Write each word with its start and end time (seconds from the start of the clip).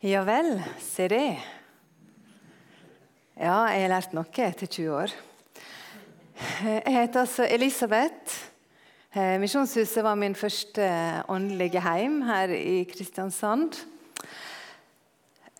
Ja 0.00 0.22
vel, 0.24 0.62
se 0.80 1.10
det. 1.12 1.34
Ja, 3.36 3.66
jeg 3.68 3.82
har 3.82 3.90
lært 3.92 4.14
noe 4.16 4.44
etter 4.46 4.64
20 4.64 4.94
år. 4.96 5.12
Jeg 6.64 6.94
heter 6.94 7.20
altså 7.20 7.44
Elisabeth. 7.44 8.38
Eh, 9.12 9.34
Misjonshuset 9.42 10.00
var 10.00 10.16
min 10.16 10.32
første 10.32 10.86
åndelige 11.28 11.82
heim 11.84 12.22
her 12.24 12.48
i 12.48 12.86
Kristiansand. 12.88 13.76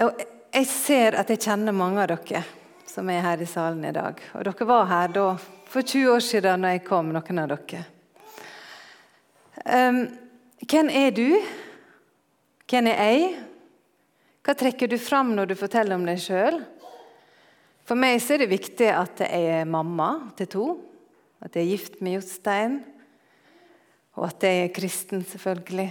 Og 0.06 0.24
jeg 0.56 0.70
ser 0.72 1.18
at 1.20 1.34
jeg 1.34 1.42
kjenner 1.44 1.76
mange 1.76 2.00
av 2.00 2.08
dere 2.14 2.40
som 2.88 3.12
er 3.12 3.20
her 3.26 3.44
i 3.44 3.50
salen 3.50 3.84
i 3.84 3.92
dag. 3.92 4.24
Og 4.40 4.48
dere 4.48 4.70
var 4.72 4.88
her 4.88 5.12
da, 5.18 5.26
for 5.68 5.84
20 5.84 6.14
år 6.14 6.24
siden 6.30 6.64
da 6.64 6.72
jeg 6.78 6.86
kom, 6.88 7.12
noen 7.12 7.44
av 7.44 7.52
dere. 7.58 7.84
Um, 9.68 10.02
hvem 10.64 10.88
er 11.04 11.12
du? 11.12 11.28
Hvem 12.64 12.92
er 12.96 13.00
jeg? 13.04 13.30
Hva 14.40 14.54
trekker 14.56 14.88
du 14.88 14.96
fram 14.96 15.34
når 15.36 15.50
du 15.50 15.58
forteller 15.58 15.98
om 15.98 16.06
deg 16.08 16.20
sjøl? 16.22 16.62
For 17.84 17.98
meg 17.98 18.22
er 18.24 18.40
det 18.40 18.48
viktig 18.48 18.88
at 18.88 19.20
jeg 19.26 19.48
er 19.60 19.68
mamma 19.68 20.32
til 20.38 20.48
to. 20.48 20.68
At 21.44 21.56
jeg 21.56 21.66
er 21.66 21.72
gift 21.74 22.00
med 22.00 22.16
Jostein. 22.16 22.78
Og 24.16 24.24
at 24.30 24.48
jeg 24.48 24.62
er 24.64 24.72
kristen, 24.72 25.24
selvfølgelig. 25.28 25.90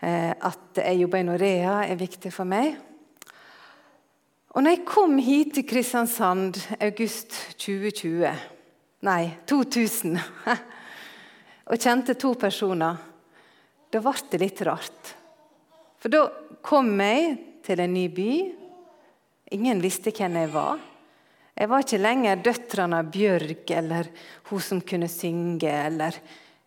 Eh, 0.00 0.30
at 0.30 0.78
jeg 0.78 1.02
jobber 1.02 1.20
i 1.20 1.26
Norea, 1.26 1.74
er 1.82 1.98
viktig 1.98 2.32
for 2.34 2.46
meg. 2.46 2.78
Og 4.54 4.62
når 4.62 4.76
jeg 4.76 4.86
kom 4.86 5.18
hit 5.22 5.54
til 5.58 5.66
Kristiansand 5.66 6.58
august 6.80 7.36
2020 7.58 8.32
Nei, 9.06 9.30
2000 9.48 10.18
og 11.70 11.78
kjente 11.80 12.18
to 12.20 12.34
personer, 12.36 12.98
da 13.88 14.02
ble 14.04 14.12
det 14.28 14.40
litt 14.42 14.60
rart. 14.68 15.14
For 16.00 16.12
da 16.12 16.24
kom 16.64 16.94
jeg 17.00 17.36
til 17.66 17.82
en 17.84 17.92
ny 17.94 18.06
by. 18.12 18.30
Ingen 19.56 19.82
visste 19.82 20.12
hvem 20.14 20.38
jeg 20.40 20.52
var. 20.54 20.80
Jeg 21.60 21.68
var 21.68 21.84
ikke 21.84 22.00
lenger 22.00 22.44
døtrene 22.44 23.00
av 23.02 23.08
Bjørg 23.12 23.72
eller 23.76 24.08
hun 24.48 24.62
som 24.64 24.80
kunne 24.80 25.10
synge. 25.12 25.68
eller... 25.68 26.16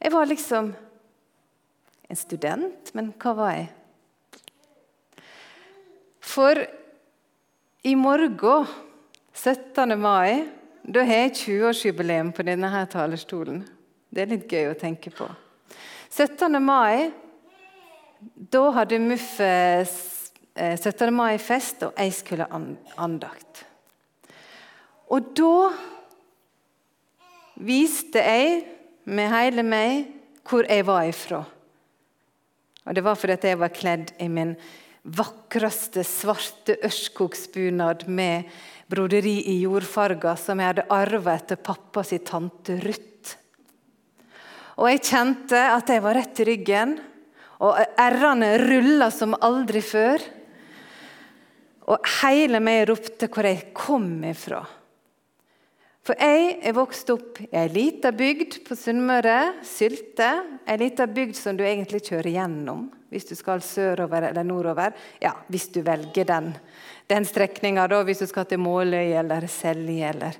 Jeg 0.03 0.11
var 0.11 0.27
liksom 0.27 0.73
en 2.09 2.19
student, 2.19 2.91
men 2.93 3.13
hva 3.17 3.33
var 3.37 3.53
jeg? 3.55 3.69
For 6.23 6.59
i 7.83 7.95
morgen, 7.95 8.67
17. 9.33 9.95
mai, 9.99 10.43
da 10.83 11.05
har 11.07 11.23
jeg 11.23 11.33
20-årsjubileum 11.39 12.33
på 12.35 12.45
denne 12.45 12.69
her 12.69 12.85
talerstolen. 12.91 13.63
Det 14.13 14.21
er 14.23 14.33
litt 14.35 14.51
gøy 14.51 14.69
å 14.69 14.77
tenke 14.77 15.09
på. 15.15 15.25
17. 16.11 16.59
mai 16.61 17.09
da 18.35 18.63
hadde 18.79 18.99
MUF 18.99 19.29
17. 19.39 21.07
Eh, 21.07 21.11
mai-fest, 21.11 21.83
og 21.87 21.97
jeg 21.97 22.13
skulle 22.13 22.47
andakt. 22.97 23.63
Og 25.09 25.33
da 25.37 25.71
viste 27.63 28.21
jeg 28.21 28.63
med 29.05 29.31
hele 29.33 29.65
meg 29.65 30.07
hvor 30.47 30.67
jeg 30.69 30.85
var 30.85 31.07
ifra. 31.07 31.43
Og 32.83 32.95
Det 32.95 33.03
var 33.03 33.15
fordi 33.15 33.47
jeg 33.47 33.59
var 33.59 33.71
kledd 33.71 34.11
i 34.19 34.27
min 34.27 34.55
vakreste 35.03 36.03
svarte 36.07 36.77
ørskogsbunad 36.83 38.07
med 38.07 38.49
broderi 38.87 39.39
i 39.51 39.61
jordfarger 39.63 40.37
som 40.39 40.59
jeg 40.59 40.71
hadde 40.71 40.87
arva 40.91 41.35
etter 41.35 41.59
pappa 41.59 42.03
si 42.07 42.19
tante 42.23 42.77
Ruth. 42.83 43.37
Og 44.79 44.89
jeg 44.89 45.03
kjente 45.05 45.59
at 45.75 45.89
jeg 45.91 46.01
var 46.03 46.17
rett 46.17 46.39
i 46.41 46.47
ryggen, 46.49 46.95
og 47.63 47.79
r-ene 47.79 48.53
rulla 48.61 49.09
som 49.13 49.35
aldri 49.39 49.81
før. 49.85 50.23
Og 51.91 52.13
hele 52.21 52.61
meg 52.63 52.85
ropte 52.89 53.29
hvor 53.31 53.47
jeg 53.47 53.71
kom 53.75 54.09
ifra. 54.27 54.61
For 56.03 56.19
jeg 56.19 56.57
er 56.67 56.75
vokst 56.75 57.07
opp 57.13 57.39
i 57.45 57.47
ei 57.55 57.69
lita 57.71 58.11
bygd 58.11 58.59
på 58.67 58.75
Sunnmøre, 58.75 59.63
Sylte. 59.63 60.31
Ei 60.67 60.75
lita 60.81 61.07
bygd 61.07 61.37
som 61.39 61.55
du 61.55 61.63
egentlig 61.63 62.03
kjører 62.09 62.33
gjennom 62.35 62.89
hvis 63.13 63.27
du 63.29 63.35
skal 63.37 63.61
sørover 63.61 64.25
eller 64.31 64.45
nordover. 64.47 64.95
Ja, 65.21 65.35
hvis 65.53 65.67
du 65.69 65.83
velger 65.85 66.25
den, 66.25 66.49
den 67.07 67.27
strekninga, 67.29 67.85
hvis 68.07 68.23
du 68.23 68.27
skal 68.27 68.47
til 68.49 68.59
Måløy 68.63 69.13
eller 69.21 69.45
Selje 69.51 70.09
eller 70.09 70.39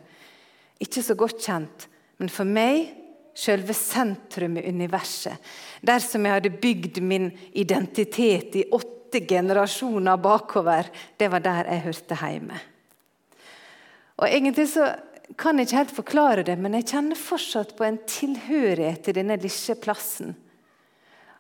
Ikke 0.81 1.03
så 1.05 1.15
godt 1.15 1.37
kjent, 1.39 1.85
men 2.17 2.31
for 2.33 2.49
meg 2.49 2.89
selve 3.33 3.73
sentrum 3.73 4.57
i 4.57 4.67
universet. 4.69 5.37
Der 5.81 6.03
som 6.03 6.25
jeg 6.25 6.37
hadde 6.37 6.53
bygd 6.61 7.01
min 7.01 7.31
identitet 7.51 8.55
i 8.55 8.67
åtte 8.71 9.23
generasjoner 9.27 10.17
bakover. 10.21 10.89
Det 11.17 11.29
var 11.31 11.43
der 11.43 11.71
jeg 11.71 11.85
hørte 11.87 12.19
hjemme. 12.21 12.61
Og 14.21 14.29
egentlig 14.29 14.69
så 14.69 14.93
kan 15.39 15.57
jeg 15.57 15.67
ikke 15.67 15.81
helt 15.81 15.95
forklare 15.97 16.45
det, 16.45 16.55
men 16.61 16.75
jeg 16.77 16.89
kjenner 16.91 17.17
fortsatt 17.17 17.73
på 17.77 17.85
en 17.87 17.99
tilhørighet 18.09 19.01
til 19.05 19.17
denne 19.17 19.37
lille 19.41 19.75
plassen. 19.81 20.35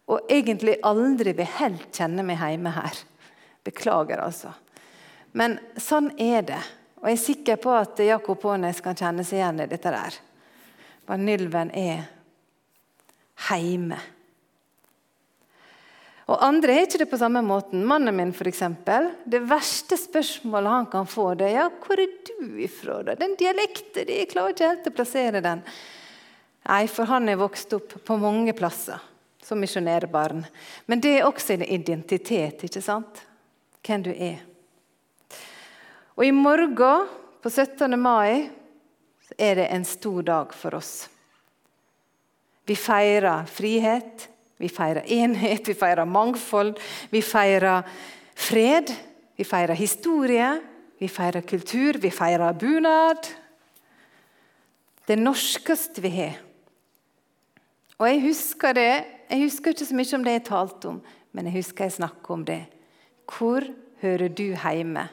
Og 0.09 0.31
egentlig 0.31 0.79
aldri 0.83 1.35
vil 1.37 1.51
helt 1.59 1.87
kjenne 1.95 2.25
meg 2.25 2.41
hjemme 2.41 2.73
her. 2.75 2.97
Beklager, 3.63 4.19
altså. 4.19 4.51
Men 5.31 5.57
sånn 5.79 6.11
er 6.21 6.43
det. 6.45 6.59
Og 6.99 7.07
jeg 7.09 7.17
er 7.17 7.23
sikker 7.23 7.61
på 7.63 7.71
at 7.75 8.01
Jakob 8.03 8.43
Aanes 8.47 8.81
kan 8.83 8.97
kjenne 8.97 9.23
seg 9.27 9.39
igjen 9.39 9.63
i 9.63 9.69
dette 9.71 9.93
der. 9.93 10.17
Vanylven 11.07 11.71
er 11.75 12.05
heime. 13.49 13.99
Og 16.31 16.39
Andre 16.39 16.77
har 16.77 16.85
ikke 16.87 17.01
det 17.01 17.09
på 17.11 17.19
samme 17.19 17.41
måten. 17.43 17.83
Mannen 17.85 18.15
min, 18.15 18.31
eksempel, 18.47 19.11
Det 19.25 19.41
verste 19.43 19.97
spørsmålet 19.97 20.71
han 20.71 20.85
kan 20.85 21.05
få, 21.05 21.33
det 21.35 21.47
er 21.47 21.55
ja, 21.55 21.69
'Hvor 21.69 21.99
er 21.99 22.07
du 22.07 22.57
ifra?' 22.57 23.03
da? 23.03 23.15
Den 23.15 23.35
dialekten 23.35 24.07
Jeg 24.07 24.29
klarer 24.29 24.53
ikke 24.53 24.69
helt 24.69 24.87
å 24.87 24.95
plassere 24.95 25.41
den. 25.41 25.63
Nei, 26.65 26.87
for 26.87 27.05
han 27.05 27.27
er 27.27 27.35
vokst 27.35 27.73
opp 27.73 28.05
på 28.05 28.17
mange 28.17 28.53
plasser 28.53 28.99
som 29.43 29.59
misjonærbarn. 29.59 30.45
Men 30.85 30.99
det 30.99 31.19
er 31.19 31.27
også 31.27 31.53
en 31.53 31.65
identitet, 31.67 32.63
ikke 32.63 32.81
sant? 32.81 33.25
Hvem 33.83 34.03
du 34.03 34.11
er. 34.11 34.39
Og 36.15 36.25
i 36.25 36.31
morgen, 36.31 37.07
på 37.41 37.49
17. 37.49 37.99
mai, 37.99 38.49
er 39.37 39.55
det 39.55 39.69
en 39.71 39.85
stor 39.85 40.21
dag 40.21 40.53
for 40.53 40.75
oss. 40.75 41.09
Vi 42.65 42.75
feirer 42.75 43.47
frihet, 43.49 44.29
vi 44.57 44.69
feirer 44.71 45.07
enhet, 45.11 45.67
vi 45.67 45.73
feirer 45.75 46.05
mangfold, 46.07 46.77
vi 47.11 47.21
feirer 47.21 47.83
fred. 48.35 48.93
Vi 49.35 49.43
feirer 49.43 49.73
historie, 49.73 50.61
vi 50.99 51.09
feirer 51.09 51.41
kultur, 51.41 51.97
vi 51.97 52.11
feirer 52.13 52.53
bunad. 52.53 53.27
Det 55.07 55.17
norskeste 55.19 56.03
vi 56.03 56.11
har. 56.13 56.37
Og 57.97 58.07
jeg 58.09 58.21
husker 58.27 58.77
det, 58.77 58.91
jeg 59.29 59.41
husker 59.41 59.73
ikke 59.73 59.87
så 59.89 59.97
mye 59.97 60.17
om 60.17 60.23
det 60.25 60.37
jeg 60.37 60.45
talte 60.49 60.91
om, 60.91 61.01
men 61.33 61.49
jeg 61.49 61.57
husker 61.57 61.87
jeg 61.87 61.97
snakket 61.97 62.31
om 62.35 62.45
det. 62.45 62.61
Hvor 63.25 63.65
hører 64.03 64.29
du 64.29 64.45
hjemme? 64.53 65.07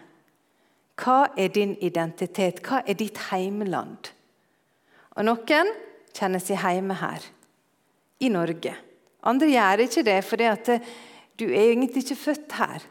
Hva 1.01 1.31
er 1.39 1.53
din 1.55 1.77
identitet? 1.81 2.61
Hva 2.65 2.83
er 2.85 2.99
ditt 2.99 3.19
heimland? 3.31 4.11
Og 5.17 5.27
Noen 5.27 5.73
kjenner 6.17 6.43
seg 6.43 6.61
hjemme 6.61 6.97
her, 7.01 7.25
i 8.21 8.29
Norge. 8.33 8.75
Andre 9.25 9.49
gjør 9.49 9.85
ikke 9.85 10.05
det 10.07 10.19
fordi 10.27 10.49
at 10.49 10.71
du 11.41 11.47
er 11.49 11.71
egentlig 11.71 12.05
ikke 12.05 12.19
født 12.21 12.57
her. 12.59 12.85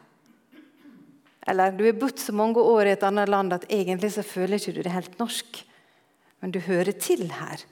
Eller 1.50 1.74
du 1.74 1.84
har 1.86 1.98
bodd 1.98 2.18
så 2.20 2.34
mange 2.36 2.62
år 2.62 2.88
i 2.90 2.94
et 2.94 3.04
annet 3.06 3.30
land 3.30 3.54
at 3.54 3.68
egentlig 3.70 4.12
så 4.14 4.26
føler 4.26 4.58
ikke 4.58 4.74
du 4.76 4.82
det 4.84 4.94
helt 4.94 5.16
norsk. 5.22 5.62
Men 6.42 6.52
du 6.54 6.60
hører 6.62 6.92
til 6.98 7.30
her. 7.32 7.62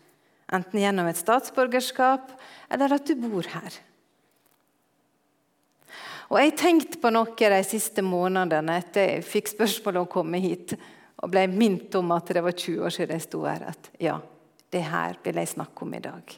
Enten 0.54 0.80
gjennom 0.80 1.08
et 1.10 1.20
statsborgerskap 1.20 2.32
eller 2.72 2.94
at 2.96 3.06
du 3.08 3.14
bor 3.20 3.46
her. 3.52 3.74
Og 6.28 6.40
Jeg 6.42 6.56
tenkte 6.60 6.98
på 7.00 7.10
noe 7.12 7.32
de 7.32 7.60
siste 7.64 8.04
månedene 8.04 8.74
etter 8.82 9.14
jeg 9.14 9.24
fikk 9.24 9.54
spørsmål 9.54 10.02
om 10.02 10.08
å 10.08 10.12
komme 10.12 10.40
hit. 10.42 10.74
Og 11.24 11.30
ble 11.32 11.46
minnet 11.50 11.94
om 11.98 12.12
at 12.14 12.28
det 12.36 12.42
var 12.44 12.52
20 12.52 12.84
år 12.84 12.94
siden 12.94 13.16
jeg 13.16 13.24
sto 13.24 13.40
her. 13.48 13.64
At 13.72 13.88
ja, 13.98 14.18
det 14.70 14.82
her 14.90 15.16
vil 15.24 15.40
jeg 15.40 15.54
snakke 15.54 15.86
om 15.86 15.94
i 15.96 16.02
dag. 16.04 16.34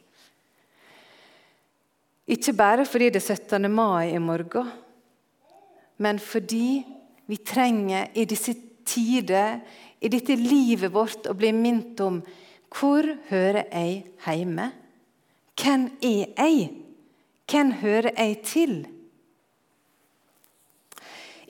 Ikke 2.31 2.55
bare 2.55 2.87
fordi 2.87 3.11
det 3.11 3.19
er 3.25 3.35
17. 3.35 3.67
mai 3.67 4.15
i 4.15 4.23
morgen, 4.23 4.71
men 5.99 6.21
fordi 6.23 6.85
vi 7.27 7.37
trenger 7.43 8.15
i 8.15 8.25
disse 8.25 8.55
tider, 8.87 9.59
i 10.01 10.09
dette 10.09 10.37
livet 10.39 10.95
vårt, 10.95 11.27
å 11.27 11.35
bli 11.35 11.51
minnet 11.53 11.99
om 12.01 12.23
hvor 12.71 13.05
hører 13.29 13.67
jeg 13.67 14.05
hjemme? 14.23 14.71
Hvem 15.59 15.89
er 15.99 16.31
jeg? 16.39 16.71
Hvem 17.51 17.73
hører 17.83 18.15
jeg 18.15 18.39
til? 18.47 18.75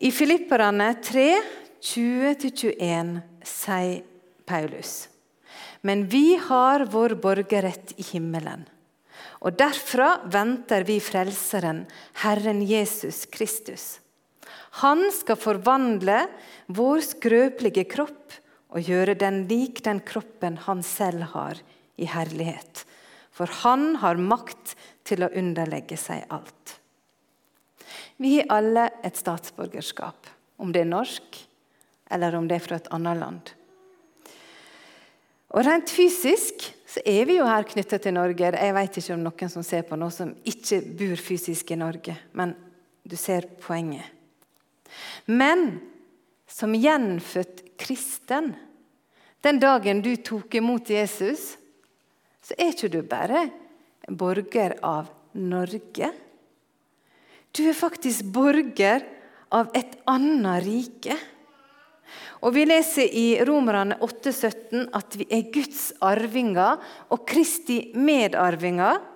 I 0.00 0.08
Filipperne 0.08 0.94
3, 1.04 1.42
20-21 1.84 3.18
sier 3.44 3.98
Paulus.: 4.48 5.08
Men 5.84 6.06
vi 6.08 6.38
har 6.40 6.86
vår 6.88 7.18
borgerrett 7.20 7.92
i 8.00 8.06
himmelen. 8.14 8.62
Og 9.44 9.58
derfra 9.60 10.22
venter 10.24 10.88
vi 10.88 10.96
Frelseren, 11.04 11.82
Herren 12.24 12.64
Jesus 12.64 13.26
Kristus. 13.28 14.00
Han 14.80 15.04
skal 15.12 15.36
forvandle 15.36 16.22
vår 16.72 17.04
skrøpelige 17.04 17.84
kropp 17.92 18.40
og 18.72 18.80
gjøre 18.80 19.20
den 19.20 19.42
lik 19.52 19.84
den 19.84 20.00
kroppen 20.00 20.56
han 20.64 20.80
selv 20.80 21.28
har 21.36 21.60
i 22.00 22.08
herlighet. 22.08 22.86
For 23.28 23.52
han 23.66 23.98
har 24.00 24.16
makt 24.16 24.78
til 25.04 25.28
å 25.28 25.34
underlegge 25.36 26.00
seg 26.00 26.24
alt. 26.32 26.79
Vi 28.16 28.36
har 28.38 28.50
alle 28.58 28.88
et 29.04 29.16
statsborgerskap, 29.16 30.28
om 30.60 30.72
det 30.72 30.84
er 30.84 30.92
norsk 30.92 31.40
eller 32.10 32.34
om 32.34 32.48
det 32.48 32.58
er 32.58 32.64
fra 32.64 32.78
et 32.80 32.90
annet 32.94 33.20
land. 33.20 33.52
Og 35.50 35.66
Rent 35.66 35.90
fysisk 35.90 36.68
så 36.90 37.02
er 37.06 37.26
vi 37.26 37.38
jo 37.38 37.46
her 37.46 37.66
knytta 37.66 37.98
til 38.02 38.14
Norge. 38.14 38.50
Jeg 38.54 38.74
vet 38.74 38.98
ikke 38.98 39.14
om 39.14 39.22
noen 39.24 39.52
som 39.52 39.66
ser 39.66 39.86
på 39.86 39.98
noe 39.98 40.14
som 40.14 40.32
ikke 40.46 40.80
bor 40.98 41.22
fysisk 41.22 41.70
i 41.70 41.78
Norge, 41.78 42.16
men 42.38 42.54
du 43.06 43.16
ser 43.18 43.46
poenget. 43.62 44.06
Men 45.26 45.80
som 46.50 46.74
gjenfødt 46.74 47.62
kristen, 47.78 48.52
den 49.42 49.60
dagen 49.62 50.02
du 50.02 50.12
tok 50.22 50.54
imot 50.58 50.90
Jesus, 50.90 51.54
så 52.42 52.56
er 52.58 52.74
ikke 52.74 52.90
du 52.90 53.00
bare 53.06 53.46
borger 54.10 54.76
av 54.82 55.10
Norge. 55.38 56.10
Du 57.56 57.64
er 57.66 57.76
faktisk 57.76 58.28
borger 58.30 59.04
av 59.50 59.70
et 59.74 59.96
annet 60.10 60.64
rike. 60.66 61.16
Og 62.40 62.54
Vi 62.54 62.64
leser 62.64 63.10
i 63.10 63.26
Romerne 63.46 63.98
8,17 64.00 64.86
at 64.96 65.16
vi 65.18 65.26
er 65.30 65.50
Guds 65.52 65.90
arvinger 66.02 66.80
og 67.10 67.26
Kristi 67.28 67.90
medarvinger 67.94 69.06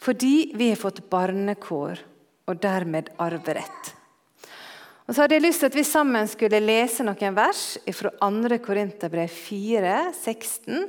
fordi 0.00 0.52
vi 0.56 0.70
har 0.70 0.78
fått 0.80 1.02
barnekår 1.12 1.98
og 2.48 2.60
dermed 2.62 3.10
arverett. 3.20 3.90
Og 5.04 5.12
så 5.12 5.24
hadde 5.24 5.36
jeg 5.36 5.44
lyst 5.44 5.60
til 5.60 5.68
at 5.68 5.76
vi 5.76 5.84
sammen 5.84 6.28
skulle 6.30 6.62
lese 6.62 7.04
noen 7.04 7.36
vers 7.36 7.64
fra 7.98 8.12
2. 8.22 8.56
Korinterbrev 8.64 9.28
4, 9.28 9.96
16 10.16 10.88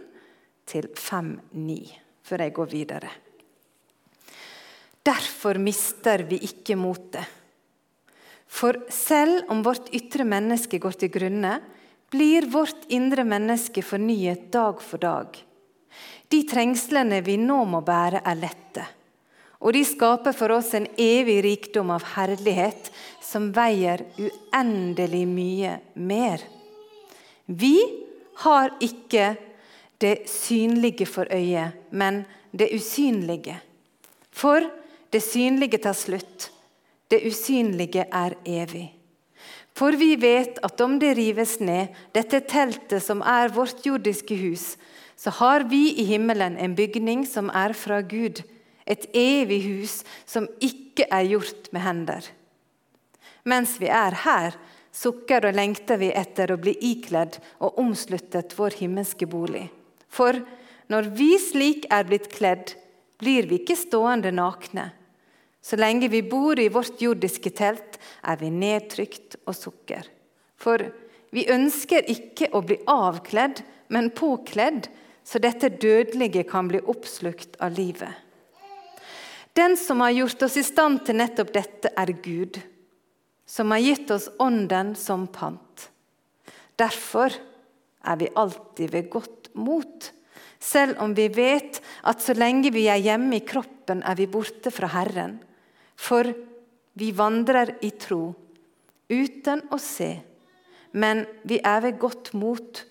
til 0.71 0.87
5, 0.95 1.33
9, 1.57 1.77
før 2.23 2.45
jeg 2.45 2.55
går 2.55 2.71
videre. 2.71 3.11
Derfor 5.03 5.57
mister 5.57 6.21
vi 6.29 6.37
ikke 6.45 6.77
motet. 6.77 7.25
For 8.51 8.75
selv 8.91 9.47
om 9.49 9.63
vårt 9.63 9.87
ytre 9.95 10.25
menneske 10.27 10.77
går 10.81 10.97
til 11.01 11.11
grunne, 11.13 11.55
blir 12.11 12.45
vårt 12.51 12.89
indre 12.91 13.23
menneske 13.23 13.81
fornyet 13.85 14.49
dag 14.51 14.81
for 14.83 15.01
dag. 15.01 15.37
De 16.31 16.41
trengslene 16.47 17.21
vi 17.23 17.37
nå 17.39 17.63
må 17.67 17.81
bære, 17.83 18.21
er 18.23 18.37
lette. 18.39 18.83
Og 19.61 19.75
de 19.75 19.83
skaper 19.85 20.35
for 20.35 20.53
oss 20.55 20.73
en 20.75 20.87
evig 20.99 21.39
rikdom 21.45 21.91
av 21.93 22.05
herlighet 22.15 22.89
som 23.23 23.51
veier 23.55 24.03
uendelig 24.19 25.23
mye 25.29 25.77
mer. 25.95 26.43
Vi 27.45 27.77
har 28.43 28.75
ikke 28.81 29.35
det 30.01 30.15
synlige 30.29 31.05
for 31.05 31.29
øyet, 31.31 31.77
men 31.91 32.23
det 32.51 32.71
usynlige. 32.73 33.59
For 34.31 34.65
det 35.11 35.21
synlige 35.23 35.81
tar 35.83 35.97
slutt 35.97 36.51
det 37.11 37.21
usynlige 37.27 38.05
er 38.07 38.37
evig. 38.47 38.87
For 39.75 39.95
vi 39.99 40.15
vet 40.19 40.59
at 40.63 40.81
om 40.83 40.97
det 40.99 41.13
rives 41.17 41.57
ned, 41.63 41.91
dette 42.15 42.41
teltet 42.47 43.03
som 43.03 43.23
er 43.23 43.51
vårt 43.55 43.85
jordiske 43.87 44.35
hus, 44.39 44.75
så 45.15 45.31
har 45.39 45.67
vi 45.69 45.91
i 46.01 46.05
himmelen 46.07 46.57
en 46.59 46.75
bygning 46.75 47.25
som 47.29 47.51
er 47.55 47.75
fra 47.77 48.01
Gud, 48.01 48.41
et 48.87 49.05
evig 49.15 49.61
hus 49.67 50.01
som 50.25 50.47
ikke 50.63 51.05
er 51.11 51.27
gjort 51.29 51.69
med 51.71 51.85
hender. 51.85 52.29
Mens 53.47 53.77
vi 53.81 53.89
er 53.91 54.17
her, 54.23 54.57
sukker 54.91 55.47
og 55.47 55.55
lengter 55.55 55.99
vi 56.01 56.11
etter 56.15 56.51
å 56.51 56.59
bli 56.59 56.73
ikledd 56.91 57.37
og 57.63 57.79
omsluttet 57.79 58.55
vår 58.57 58.75
himmelske 58.81 59.27
bolig. 59.29 59.69
For 60.11 60.41
når 60.91 61.13
vi 61.15 61.31
slik 61.39 61.87
er 61.93 62.07
blitt 62.09 62.27
kledd, 62.33 62.73
blir 63.21 63.47
vi 63.47 63.61
ikke 63.61 63.77
stående 63.79 64.33
nakne. 64.35 64.89
Så 65.61 65.77
lenge 65.77 66.09
vi 66.09 66.23
bor 66.25 66.59
i 66.59 66.71
vårt 66.73 67.01
jordiske 67.01 67.51
telt, 67.53 67.99
er 68.25 68.39
vi 68.41 68.49
nedtrykt 68.49 69.37
og 69.45 69.55
sukker. 69.55 70.07
For 70.57 70.81
vi 71.31 71.45
ønsker 71.53 72.09
ikke 72.09 72.49
å 72.57 72.63
bli 72.65 72.79
avkledd, 72.89 73.61
men 73.93 74.09
påkledd, 74.15 74.89
så 75.23 75.39
dette 75.39 75.69
dødelige 75.69 76.43
kan 76.49 76.67
bli 76.71 76.81
oppslukt 76.81 77.59
av 77.61 77.77
livet. 77.77 78.11
Den 79.53 79.75
som 79.77 80.01
har 80.01 80.15
gjort 80.15 80.47
oss 80.47 80.57
i 80.57 80.63
stand 80.63 81.03
til 81.05 81.19
nettopp 81.19 81.51
dette, 81.53 81.91
er 81.93 82.13
Gud, 82.23 82.57
som 83.45 83.71
har 83.75 83.83
gitt 83.83 84.11
oss 84.15 84.29
Ånden 84.39 84.95
som 84.95 85.27
pant. 85.27 85.89
Derfor 86.79 87.35
er 88.01 88.17
vi 88.17 88.31
alltid 88.33 88.93
ved 88.95 89.09
godt 89.11 89.51
mot, 89.53 90.07
selv 90.61 91.01
om 91.03 91.13
vi 91.17 91.27
vet 91.35 91.81
at 92.07 92.23
så 92.23 92.33
lenge 92.37 92.71
vi 92.73 92.87
er 92.89 93.01
hjemme 93.01 93.37
i 93.37 93.45
kroppen, 93.45 94.01
er 94.07 94.17
vi 94.17 94.29
borte 94.31 94.71
fra 94.73 94.89
Herren. 94.93 95.39
For 96.01 96.27
vi 96.97 97.11
vandrer 97.13 97.75
i 97.85 97.91
tro, 98.01 98.31
uten 99.11 99.61
å 99.71 99.77
se. 99.81 100.11
Men 100.97 101.25
vi 101.47 101.59
er 101.63 101.83
ved 101.85 101.99
godt 102.01 102.33
mot, 102.35 102.81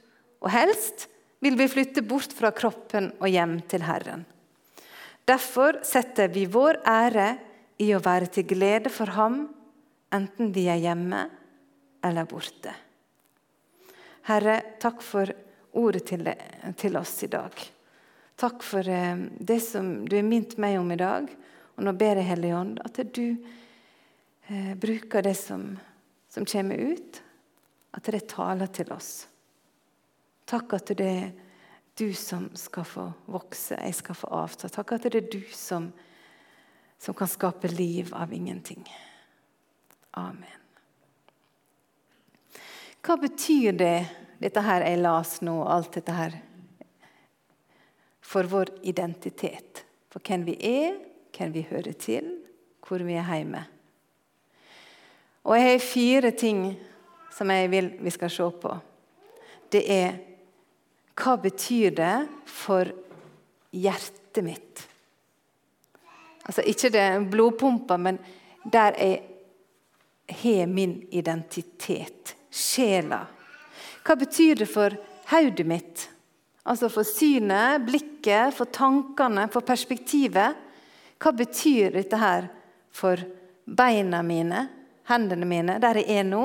og 0.41 0.53
helst 0.55 1.09
vil 1.45 1.57
vi 1.59 1.69
flytte 1.69 2.05
bort 2.07 2.33
fra 2.37 2.53
kroppen 2.57 3.11
og 3.19 3.29
hjem 3.29 3.59
til 3.69 3.85
Herren. 3.85 4.23
Derfor 5.29 5.83
setter 5.87 6.31
vi 6.33 6.47
vår 6.51 6.81
ære 6.89 7.29
i 7.81 7.91
å 7.97 8.03
være 8.05 8.31
til 8.35 8.49
glede 8.49 8.93
for 8.93 9.13
ham, 9.17 9.43
enten 10.13 10.51
vi 10.55 10.67
er 10.73 10.81
hjemme 10.81 11.27
eller 12.05 12.29
borte. 12.29 12.73
Herre, 14.29 14.57
takk 14.81 15.05
for 15.05 15.31
ordet 15.81 16.07
til, 16.11 16.27
til 16.77 16.99
oss 16.99 17.15
i 17.25 17.31
dag. 17.31 17.55
Takk 18.41 18.65
for 18.65 18.87
eh, 18.89 19.27
det 19.39 19.61
som 19.65 19.93
du 20.09 20.17
har 20.17 20.27
minnet 20.27 20.57
meg 20.61 20.79
om 20.81 20.91
i 20.93 20.99
dag. 21.01 21.29
Og 21.81 21.87
nå 21.87 21.95
ber 21.97 22.19
jeg 22.21 22.29
Hellige 22.29 22.57
Ånd 22.59 22.75
at 22.85 22.99
du 23.17 23.25
eh, 23.33 24.75
bruker 24.77 25.25
det 25.25 25.33
som, 25.41 25.63
som 26.29 26.45
kommer 26.45 26.77
ut, 26.77 27.23
at 27.97 28.11
det 28.13 28.27
taler 28.29 28.69
til 28.69 28.93
oss. 28.93 29.25
Takk 30.45 30.77
at 30.77 30.93
det 31.01 31.09
er 31.09 31.33
du 31.97 32.13
som 32.13 32.51
skal 32.53 32.85
få 32.85 33.07
vokse, 33.33 33.81
jeg 33.81 33.97
skal 33.97 34.21
få 34.21 34.29
avta. 34.43 34.69
Takk 34.69 34.93
at 34.99 35.09
det 35.09 35.23
er 35.23 35.33
du 35.33 35.41
som, 35.57 35.89
som 37.01 37.17
kan 37.17 37.33
skape 37.33 37.73
liv 37.73 38.13
av 38.13 38.37
ingenting. 38.37 38.85
Amen. 40.21 40.61
Hva 43.01 43.17
betyr 43.25 43.73
det, 43.73 43.99
dette 44.45 44.69
her 44.69 44.85
jeg 44.85 45.01
las 45.01 45.39
nå, 45.41 45.57
alt 45.65 45.97
dette 45.97 46.13
her, 46.13 46.43
for 48.21 48.45
vår 48.53 48.77
identitet? 48.85 49.87
For 50.13 50.21
hvem 50.21 50.45
vi 50.45 50.61
er, 50.61 51.07
hvem 51.37 51.53
vi 51.55 51.67
hører 51.71 51.93
til, 51.93 52.33
hvor 52.87 53.03
vi 53.07 53.17
er 53.19 53.35
hjemme. 53.35 53.65
Og 55.45 55.57
jeg 55.57 55.71
har 55.71 55.85
fire 55.85 56.31
ting 56.31 56.65
som 57.33 57.51
jeg 57.51 57.71
vil 57.71 57.93
vi 58.01 58.13
skal 58.13 58.31
se 58.31 58.51
på. 58.63 58.75
Det 59.73 59.85
er 59.87 60.19
hva 61.21 61.37
betyr 61.41 61.93
det 61.97 62.15
for 62.49 62.89
hjertet 63.77 64.45
mitt? 64.45 64.87
Altså 66.47 66.65
ikke 66.67 66.91
det 66.91 67.07
blodpumpa, 67.31 67.99
men 68.01 68.19
der 68.65 68.97
jeg 68.97 69.21
har 70.43 70.67
min 70.67 70.97
identitet. 71.11 72.37
Sjela. 72.51 73.25
Hva 74.03 74.17
betyr 74.19 74.63
det 74.63 74.69
for 74.71 74.97
hodet 75.31 75.67
mitt? 75.69 76.09
Altså 76.67 76.91
for 76.93 77.07
synet, 77.07 77.85
blikket, 77.87 78.55
for 78.57 78.71
tankene, 78.73 79.47
for 79.53 79.65
perspektivet. 79.67 80.57
Hva 81.21 81.33
betyr 81.37 81.93
dette 81.95 82.17
her 82.17 82.49
for 82.91 83.21
beina 83.65 84.23
mine, 84.25 84.65
hendene 85.11 85.47
mine, 85.49 85.77
der 85.83 86.01
jeg 86.01 86.21
er 86.23 86.27
nå, 86.27 86.45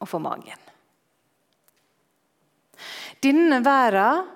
og 0.00 0.08
for 0.08 0.22
magen? 0.24 0.68
Denne 3.22 3.60
verden 3.62 4.30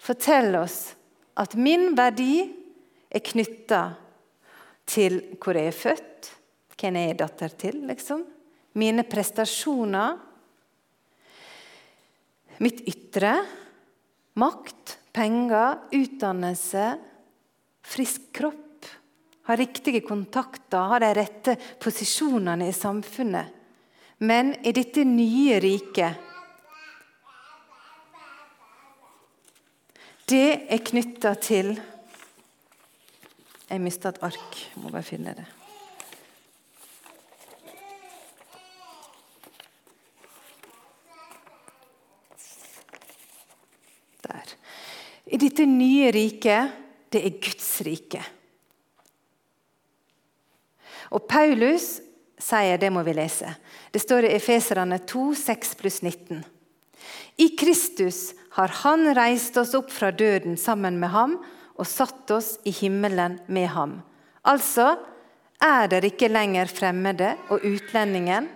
forteller 0.00 0.62
oss 0.62 0.78
at 1.40 1.56
min 1.60 1.90
verdi 1.98 2.46
er 3.10 3.24
knytta 3.24 3.82
til 4.88 5.18
hvor 5.40 5.58
jeg 5.58 5.70
er 5.70 5.76
født, 5.76 6.30
hvem 6.80 6.96
jeg 6.96 7.12
er 7.12 7.18
datter 7.20 7.56
til, 7.60 7.82
liksom. 7.90 8.22
Mine 8.80 9.04
prestasjoner. 9.04 10.16
Mitt 12.64 12.80
ytre. 12.88 13.34
Makt, 14.40 14.96
penger, 15.12 15.82
utdannelse, 15.92 16.86
frisk 17.90 18.32
kropp, 18.32 18.86
har 19.42 19.56
riktige 19.56 20.00
kontakter, 20.06 20.78
har 20.78 21.00
de 21.02 21.14
rette 21.14 21.56
posisjonene 21.82 22.68
i 22.70 22.74
samfunnet. 22.76 23.56
Men 24.22 24.52
i 24.62 24.72
dette 24.76 25.04
nye 25.08 25.56
riket 25.64 26.26
Det 30.30 30.68
er 30.70 30.82
knytta 30.86 31.32
til 31.42 31.72
Jeg 33.70 33.80
mista 33.82 34.12
et 34.12 34.20
ark. 34.22 34.58
Jeg 34.74 34.82
må 34.82 34.92
bare 34.92 35.02
finne 35.06 35.32
det. 35.34 35.46
Der. 44.28 44.54
I 45.26 45.40
dette 45.42 45.66
nye 45.66 46.12
riket 46.14 46.89
det 47.10 47.24
er 47.26 47.40
Guds 47.42 47.70
rike. 47.86 48.22
Og 51.10 51.26
Paulus 51.26 51.98
sier, 52.40 52.78
det 52.78 52.90
må 52.94 53.02
vi 53.04 53.14
lese, 53.18 53.52
det 53.90 54.02
står 54.02 54.28
i 54.28 54.34
Efeserane 54.36 55.00
2, 55.04 55.24
6 55.36 55.74
pluss 55.80 56.00
19. 56.06 56.44
I 57.40 57.48
Kristus 57.58 58.30
har 58.56 58.72
Han 58.82 59.08
reist 59.16 59.56
oss 59.60 59.74
opp 59.78 59.90
fra 59.92 60.10
døden 60.10 60.56
sammen 60.60 60.98
med 61.00 61.12
ham 61.14 61.38
og 61.80 61.88
satt 61.88 62.30
oss 62.34 62.58
i 62.68 62.72
himmelen 62.74 63.38
med 63.48 63.70
ham. 63.74 63.98
Altså 64.44 64.94
er 65.60 65.90
dere 65.92 66.10
ikke 66.10 66.30
lenger 66.32 66.70
fremmede 66.72 67.34
og 67.52 67.64
utlendingen, 67.64 68.48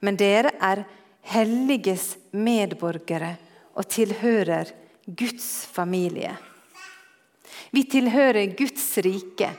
men 0.00 0.18
dere 0.20 0.52
er 0.60 0.84
helliges 1.32 2.14
medborgere 2.32 3.34
og 3.76 3.88
tilhører 3.92 4.72
Guds 5.06 5.66
familie. 5.72 6.34
Vi 7.76 7.82
tilhører 7.84 8.54
Guds 8.56 8.84
rike. 9.04 9.50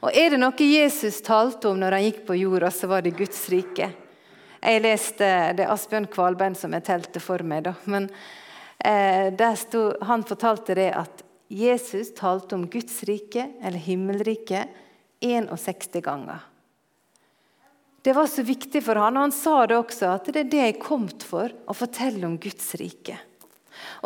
Og 0.00 0.14
Er 0.16 0.32
det 0.32 0.38
noe 0.40 0.64
Jesus 0.64 1.18
talte 1.20 1.68
om 1.68 1.76
når 1.76 1.98
han 1.98 2.04
gikk 2.06 2.20
på 2.24 2.36
jorda, 2.38 2.70
så 2.72 2.88
var 2.88 3.02
det 3.04 3.16
Guds 3.18 3.42
rike. 3.52 3.90
Jeg 4.56 4.80
leste 4.80 5.26
Det 5.52 5.66
Asbjørn 5.68 6.06
Kvalbein 6.08 6.54
som 6.56 6.72
jeg 6.72 6.86
telte 6.86 7.20
for 7.20 7.44
meg. 7.44 7.66
Da. 7.66 7.74
Men 7.84 8.06
eh, 8.80 9.52
stod, 9.60 9.98
Han 10.00 10.24
fortalte 10.24 10.78
det 10.78 10.86
at 10.96 11.20
Jesus 11.52 12.14
talte 12.16 12.56
om 12.56 12.64
Guds 12.72 13.02
rike, 13.04 13.44
eller 13.60 13.84
himmelriket, 13.84 14.72
61 15.20 16.00
ganger. 16.00 16.46
Det 18.00 18.14
var 18.16 18.30
så 18.32 18.46
viktig 18.48 18.80
for 18.86 18.96
han, 18.96 19.16
og 19.20 19.26
han 19.26 19.34
sa 19.36 19.66
det 19.66 19.76
også, 19.76 20.14
at 20.14 20.32
det 20.32 20.46
er 20.46 20.48
det 20.48 20.62
jeg 20.62 20.74
er 20.78 20.80
kommet 20.80 21.20
for, 21.20 21.52
å 21.52 21.76
fortelle 21.76 22.24
om 22.24 22.38
Guds 22.40 22.72
rike. 22.80 23.18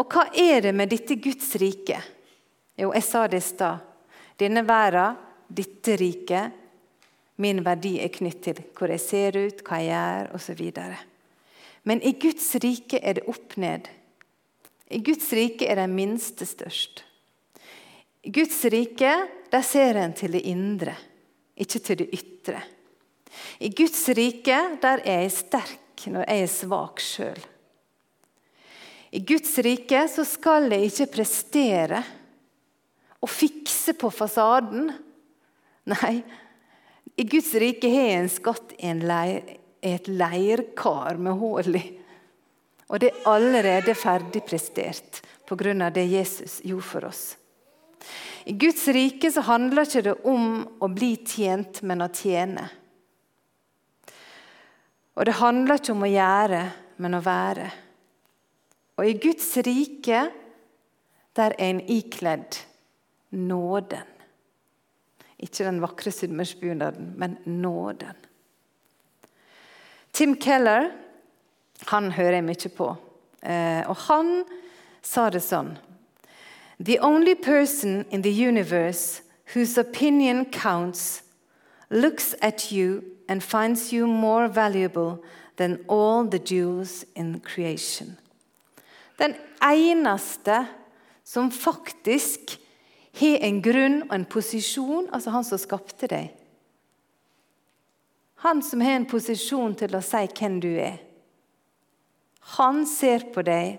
Og 0.03 0.11
hva 0.11 0.27
er 0.35 0.67
det 0.67 0.75
med 0.75 0.91
dette 0.91 1.15
Guds 1.23 1.55
rike? 1.63 2.01
Jo, 2.79 2.93
jeg 2.95 3.05
sa 3.05 3.27
det 3.29 3.43
i 3.43 3.45
stad. 3.45 3.83
Denne 4.41 4.65
verden, 4.67 5.19
dette 5.53 5.97
riket, 6.01 6.59
min 7.43 7.63
verdi 7.65 7.97
er 8.01 8.13
knyttet 8.13 8.61
til 8.61 8.69
hvor 8.77 8.93
jeg 8.93 9.03
ser 9.03 9.37
ut, 9.37 9.63
hva 9.67 9.81
jeg 9.83 9.93
gjør, 9.93 10.31
osv. 10.37 10.63
Men 11.89 12.03
i 12.07 12.15
Guds 12.21 12.49
rike 12.63 13.01
er 13.03 13.19
det 13.19 13.27
opp 13.31 13.57
ned. 13.61 13.89
I 14.93 15.01
Guds 15.05 15.31
rike 15.35 15.67
er 15.67 15.81
den 15.81 15.97
minste 15.97 16.47
størst. 16.47 17.03
I 18.23 18.31
Guds 18.31 18.61
rike 18.71 19.15
der 19.53 19.65
ser 19.67 19.99
en 19.99 20.15
til 20.15 20.37
det 20.37 20.45
indre, 20.49 20.95
ikke 21.59 21.81
til 21.83 21.99
det 22.05 22.09
ytre. 22.15 22.61
I 23.61 23.73
Guds 23.75 24.05
rike 24.15 24.59
der 24.83 25.03
er 25.03 25.25
jeg 25.25 25.35
sterk 25.35 26.07
når 26.13 26.27
jeg 26.27 26.45
er 26.45 26.51
svak 26.51 27.03
sjøl. 27.03 27.43
I 29.13 29.21
Guds 29.29 29.53
rike 29.65 30.07
så 30.09 30.25
skal 30.25 30.71
jeg 30.73 30.89
ikke 30.89 31.11
prestere 31.19 32.01
og 33.23 33.31
fikse 33.31 33.95
på 33.99 34.11
fasaden. 34.11 34.91
Nei, 35.93 36.15
i 37.17 37.25
Guds 37.29 37.53
rike 37.61 37.91
har 37.91 38.17
en 38.17 38.31
skatt 38.33 38.75
i 38.79 38.93
leir, 38.99 39.59
et 39.83 40.09
leirkar 40.09 41.19
med 41.19 41.39
hull 41.41 41.77
i. 41.79 41.85
Og 42.93 43.01
det 43.01 43.11
er 43.11 43.29
allerede 43.31 43.95
ferdig 43.97 44.45
prestert 44.47 45.23
pga. 45.49 45.91
det 45.91 46.05
Jesus 46.07 46.61
gjorde 46.65 46.83
for 46.83 47.05
oss. 47.05 47.37
I 48.45 48.53
Guds 48.53 48.89
rike 48.89 49.31
så 49.31 49.41
handler 49.41 49.87
ikke 49.87 50.03
det 50.03 50.15
om 50.25 50.67
å 50.81 50.89
bli 50.89 51.17
tjent, 51.27 51.83
men 51.83 52.03
å 52.03 52.09
tjene. 52.09 52.69
Og 55.15 55.27
det 55.27 55.39
handler 55.39 55.79
ikke 55.79 55.93
om 55.93 56.03
å 56.03 56.11
gjøre, 56.11 56.63
men 56.97 57.15
å 57.15 57.23
være. 57.23 57.71
Og 58.99 59.07
i 59.07 59.19
Guds 59.21 59.57
rike, 59.63 60.27
der 61.37 61.55
er 61.59 61.71
en 61.71 61.81
ikledd 61.87 62.59
nåden. 63.33 64.09
Ikke 65.43 65.65
den 65.67 65.81
vakre 65.83 66.13
sunnmørsbunaden, 66.15 67.15
men 67.19 67.39
nåden. 67.45 68.19
Tim 70.13 70.37
Keller 70.37 70.91
han 71.91 72.13
hører 72.13 72.39
jeg 72.39 72.47
mye 72.47 72.71
på. 72.77 72.93
Eh, 73.43 73.83
og 73.91 73.97
han 74.07 74.45
sa 75.03 75.29
det 75.31 75.43
sånn 75.43 75.75
The 76.83 76.99
only 77.03 77.35
person 77.35 78.05
in 78.11 78.23
the 78.23 78.33
universe 78.33 79.23
whose 79.55 79.79
opinion 79.79 80.45
counts 80.45 81.23
looks 81.91 82.35
at 82.41 82.73
you 82.73 83.03
and 83.29 83.43
finds 83.43 83.93
you 83.93 84.07
more 84.07 84.49
valuable 84.49 85.23
than 85.57 85.85
all 85.89 86.25
the 86.25 86.39
jewels 86.39 87.05
in 87.15 87.41
creation. 87.41 88.17
Den 89.19 89.35
eneste 89.63 90.67
som 91.25 91.51
faktisk 91.51 92.59
har 93.21 93.45
en 93.47 93.61
grunn 93.65 93.99
og 94.07 94.15
en 94.17 94.29
posisjon, 94.29 95.09
altså 95.13 95.35
han 95.35 95.45
som 95.45 95.61
skapte 95.61 96.09
deg. 96.11 96.31
Han 98.43 98.63
som 98.65 98.81
har 98.83 98.97
en 98.99 99.07
posisjon 99.07 99.75
til 99.79 99.95
å 99.95 100.03
si 100.03 100.23
hvem 100.39 100.59
du 100.63 100.71
er. 100.73 100.97
Han 102.57 102.83
ser 102.91 103.29
på 103.35 103.45
deg 103.47 103.79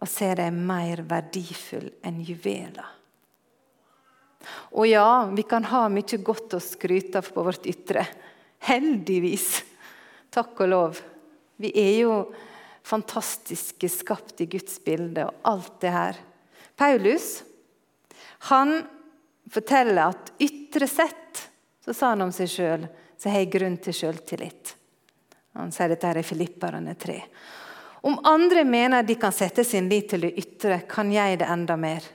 og 0.00 0.08
ser 0.10 0.40
deg 0.40 0.56
mer 0.56 1.04
verdifull 1.06 1.90
enn 2.06 2.18
juveler. 2.24 2.96
Og 4.74 4.88
ja, 4.88 5.28
vi 5.30 5.44
kan 5.46 5.66
ha 5.68 5.84
mye 5.92 6.18
godt 6.24 6.56
å 6.56 6.62
skryte 6.64 7.20
av 7.20 7.28
på 7.30 7.44
vårt 7.44 7.68
ytre. 7.70 8.06
Heldigvis. 8.66 9.60
Takk 10.32 10.64
og 10.64 10.70
lov. 10.72 11.00
Vi 11.60 11.70
er 11.76 11.94
jo 12.00 12.14
fantastiske, 12.86 13.90
skapt 13.92 14.40
i 14.40 14.48
Guds 14.50 14.78
bilde 14.82 15.26
og 15.28 15.46
alt 15.46 15.76
det 15.84 15.92
her. 15.94 16.20
Paulus 16.80 17.42
han 18.48 18.82
forteller 19.50 20.02
at 20.08 20.32
ytre 20.38 20.86
sett, 20.88 21.50
så 21.84 21.94
sa 21.94 22.12
han 22.14 22.22
om 22.24 22.32
seg 22.32 22.48
sjøl, 22.48 22.86
så 23.18 23.28
har 23.28 23.42
jeg 23.42 23.52
grunn 23.52 23.76
til 23.82 23.96
sjøltillit. 23.96 24.74
Han 25.58 25.72
sier 25.74 25.90
dette 25.92 26.08
her 26.08 26.20
i 26.20 26.24
Filipperne 26.24 26.94
3. 26.94 27.18
Om 28.06 28.20
andre 28.24 28.64
mener 28.64 29.02
de 29.04 29.16
kan 29.20 29.34
sette 29.34 29.64
sin 29.64 29.90
lit 29.90 30.08
til 30.12 30.24
det 30.24 30.32
ytre, 30.40 30.80
kan 30.88 31.10
jeg 31.12 31.40
det 31.42 31.48
enda 31.52 31.76
mer. 31.76 32.06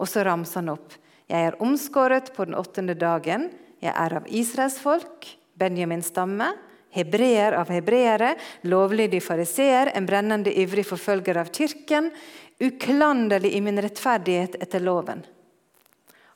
Og 0.00 0.08
så 0.08 0.24
ramser 0.24 0.62
han 0.62 0.72
opp. 0.72 0.94
Jeg 1.28 1.50
er 1.50 1.58
omskåret 1.62 2.32
på 2.36 2.46
den 2.48 2.56
åttende 2.56 2.96
dagen. 2.96 3.50
Jeg 3.84 3.92
er 3.92 4.16
av 4.16 4.28
Israels 4.32 4.78
folk, 4.80 5.26
Benjamins 5.58 6.08
stamme, 6.14 6.54
hebreer 6.96 7.58
av 7.58 7.68
hebreere, 7.68 8.36
lovlydig 8.64 9.20
fariseer, 9.20 9.92
en 9.94 10.06
brennende 10.08 10.54
ivrig 10.54 10.86
forfølger 10.88 11.42
av 11.42 11.52
kirken, 11.52 12.08
uklanderlig 12.58 13.52
i 13.52 13.60
min 13.60 13.82
rettferdighet 13.82 14.56
etter 14.62 14.80
loven. 14.80 15.26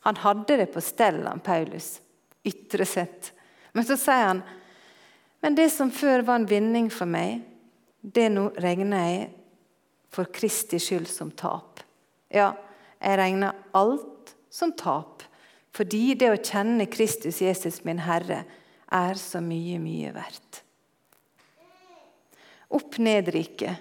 Han 0.06 0.18
hadde 0.22 0.58
det 0.60 0.70
på 0.74 0.82
stell, 0.82 1.22
han 1.26 1.42
Paulus, 1.44 1.94
ytre 2.44 2.86
sett. 2.88 3.32
Men 3.72 3.86
så 3.86 3.96
sier 4.00 4.28
han 4.28 4.42
men 5.42 5.56
det 5.58 5.72
som 5.74 5.90
før 5.90 6.22
var 6.22 6.38
en 6.38 6.46
vinning 6.46 6.88
for 6.94 7.10
meg, 7.10 7.42
det 8.00 8.28
nå 8.30 8.46
regner 8.62 9.06
jeg 9.08 9.22
for 10.14 10.30
Kristi 10.30 10.78
skyld 10.82 11.08
som 11.10 11.32
tap. 11.34 11.82
Ja, 12.30 12.52
jeg 13.02 13.18
regner 13.18 13.58
alt 13.74 14.36
som 14.52 14.70
tap, 14.78 15.24
fordi 15.74 16.14
det 16.18 16.30
å 16.30 16.38
kjenne 16.38 16.86
Kristus 16.86 17.40
Jesus, 17.42 17.80
min 17.82 18.04
Herre, 18.06 18.44
er 18.92 19.18
så 19.18 19.40
mye, 19.42 19.80
mye 19.82 20.12
verdt. 20.14 20.62
Opp-ned-rike. 22.72 23.74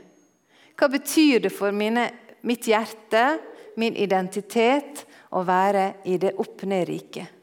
Hva 0.79 0.89
betyr 0.89 1.45
det 1.45 1.53
for 1.53 1.75
mine, 1.75 2.07
mitt 2.47 2.65
hjerte, 2.71 3.37
min 3.77 3.93
identitet, 3.99 5.05
å 5.31 5.43
være 5.47 5.85
i 6.09 6.17
det 6.21 6.35
opp-ned-riket? 6.41 7.37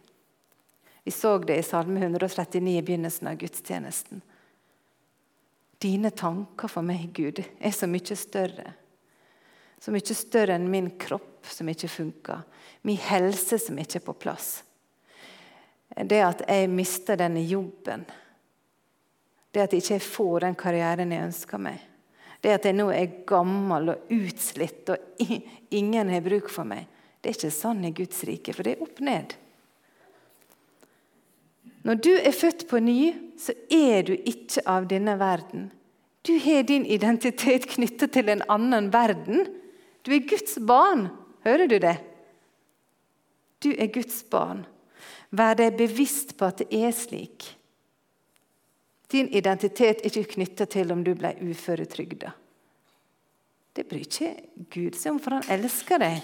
Vi 1.09 1.13
så 1.15 1.39
det 1.39 1.57
i 1.57 1.65
Salme 1.65 2.03
139 2.05 2.75
i 2.77 2.83
begynnelsen 2.85 3.31
av 3.31 3.39
gudstjenesten. 3.41 4.21
Dine 5.79 6.11
tanker 6.11 6.69
for 6.69 6.85
meg, 6.85 7.07
Gud, 7.17 7.41
er 7.41 7.73
så 7.73 7.87
mye 7.89 8.17
større. 8.19 8.75
Så 9.81 9.95
mye 9.95 10.17
større 10.19 10.59
enn 10.59 10.67
min 10.69 10.91
kropp 11.01 11.47
som 11.49 11.69
ikke 11.71 11.89
funker, 11.89 12.43
min 12.83 12.99
helse 13.01 13.61
som 13.63 13.79
ikke 13.79 14.01
er 14.03 14.05
på 14.05 14.17
plass. 14.21 14.51
Det 15.97 16.19
at 16.21 16.43
jeg 16.45 16.69
mister 16.71 17.17
denne 17.17 17.41
jobben, 17.47 18.05
det 19.55 19.65
at 19.65 19.73
jeg 19.73 19.87
ikke 19.87 20.11
får 20.11 20.45
den 20.45 20.59
karrieren 20.59 21.15
jeg 21.15 21.31
ønsker 21.31 21.63
meg, 21.63 21.81
det 22.45 22.53
at 22.59 22.69
jeg 22.69 22.77
nå 22.77 22.91
er 22.93 23.23
gammel 23.27 23.95
og 23.95 24.13
utslitt 24.13 24.93
og 24.93 25.25
ingen 25.75 26.13
har 26.13 26.27
bruk 26.27 26.53
for 26.53 26.69
meg, 26.69 26.85
det 27.21 27.31
er 27.31 27.37
ikke 27.37 27.55
sånn 27.55 27.85
i 27.89 27.95
Guds 27.95 28.23
rike, 28.29 28.55
for 28.55 28.67
det 28.67 28.77
er 28.77 28.85
opp 28.85 29.01
ned. 29.05 29.35
Når 31.87 32.01
du 32.05 32.13
er 32.17 32.35
født 32.37 32.67
på 32.71 32.81
ny, 32.83 33.13
så 33.41 33.55
er 33.73 34.05
du 34.07 34.15
ikke 34.17 34.65
av 34.69 34.89
denne 34.91 35.15
verden. 35.21 35.69
Du 36.27 36.35
har 36.45 36.67
din 36.69 36.87
identitet 36.87 37.69
knyttet 37.71 38.13
til 38.13 38.29
en 38.29 38.43
annen 38.51 38.91
verden. 38.93 39.47
Du 40.05 40.13
er 40.15 40.27
Guds 40.29 40.59
barn. 40.61 41.09
Hører 41.47 41.71
du 41.71 41.79
det? 41.83 41.97
Du 43.65 43.71
er 43.73 43.91
Guds 43.95 44.21
barn. 44.31 44.67
Vær 45.31 45.57
deg 45.59 45.79
bevisst 45.79 46.37
på 46.39 46.49
at 46.49 46.63
det 46.63 46.69
er 46.77 46.93
slik. 46.97 47.47
Din 49.09 49.31
identitet 49.33 50.03
er 50.03 50.13
ikke 50.13 50.35
knyttet 50.37 50.75
til 50.75 50.93
om 50.93 51.01
du 51.05 51.15
ble 51.17 51.33
uføretrygda. 51.41 52.35
Det 53.73 53.87
bryr 53.89 54.05
ikke 54.05 54.35
Gud 54.75 54.99
seg 54.99 55.15
om, 55.15 55.23
for 55.23 55.39
han 55.39 55.49
elsker 55.55 56.03
deg. 56.03 56.21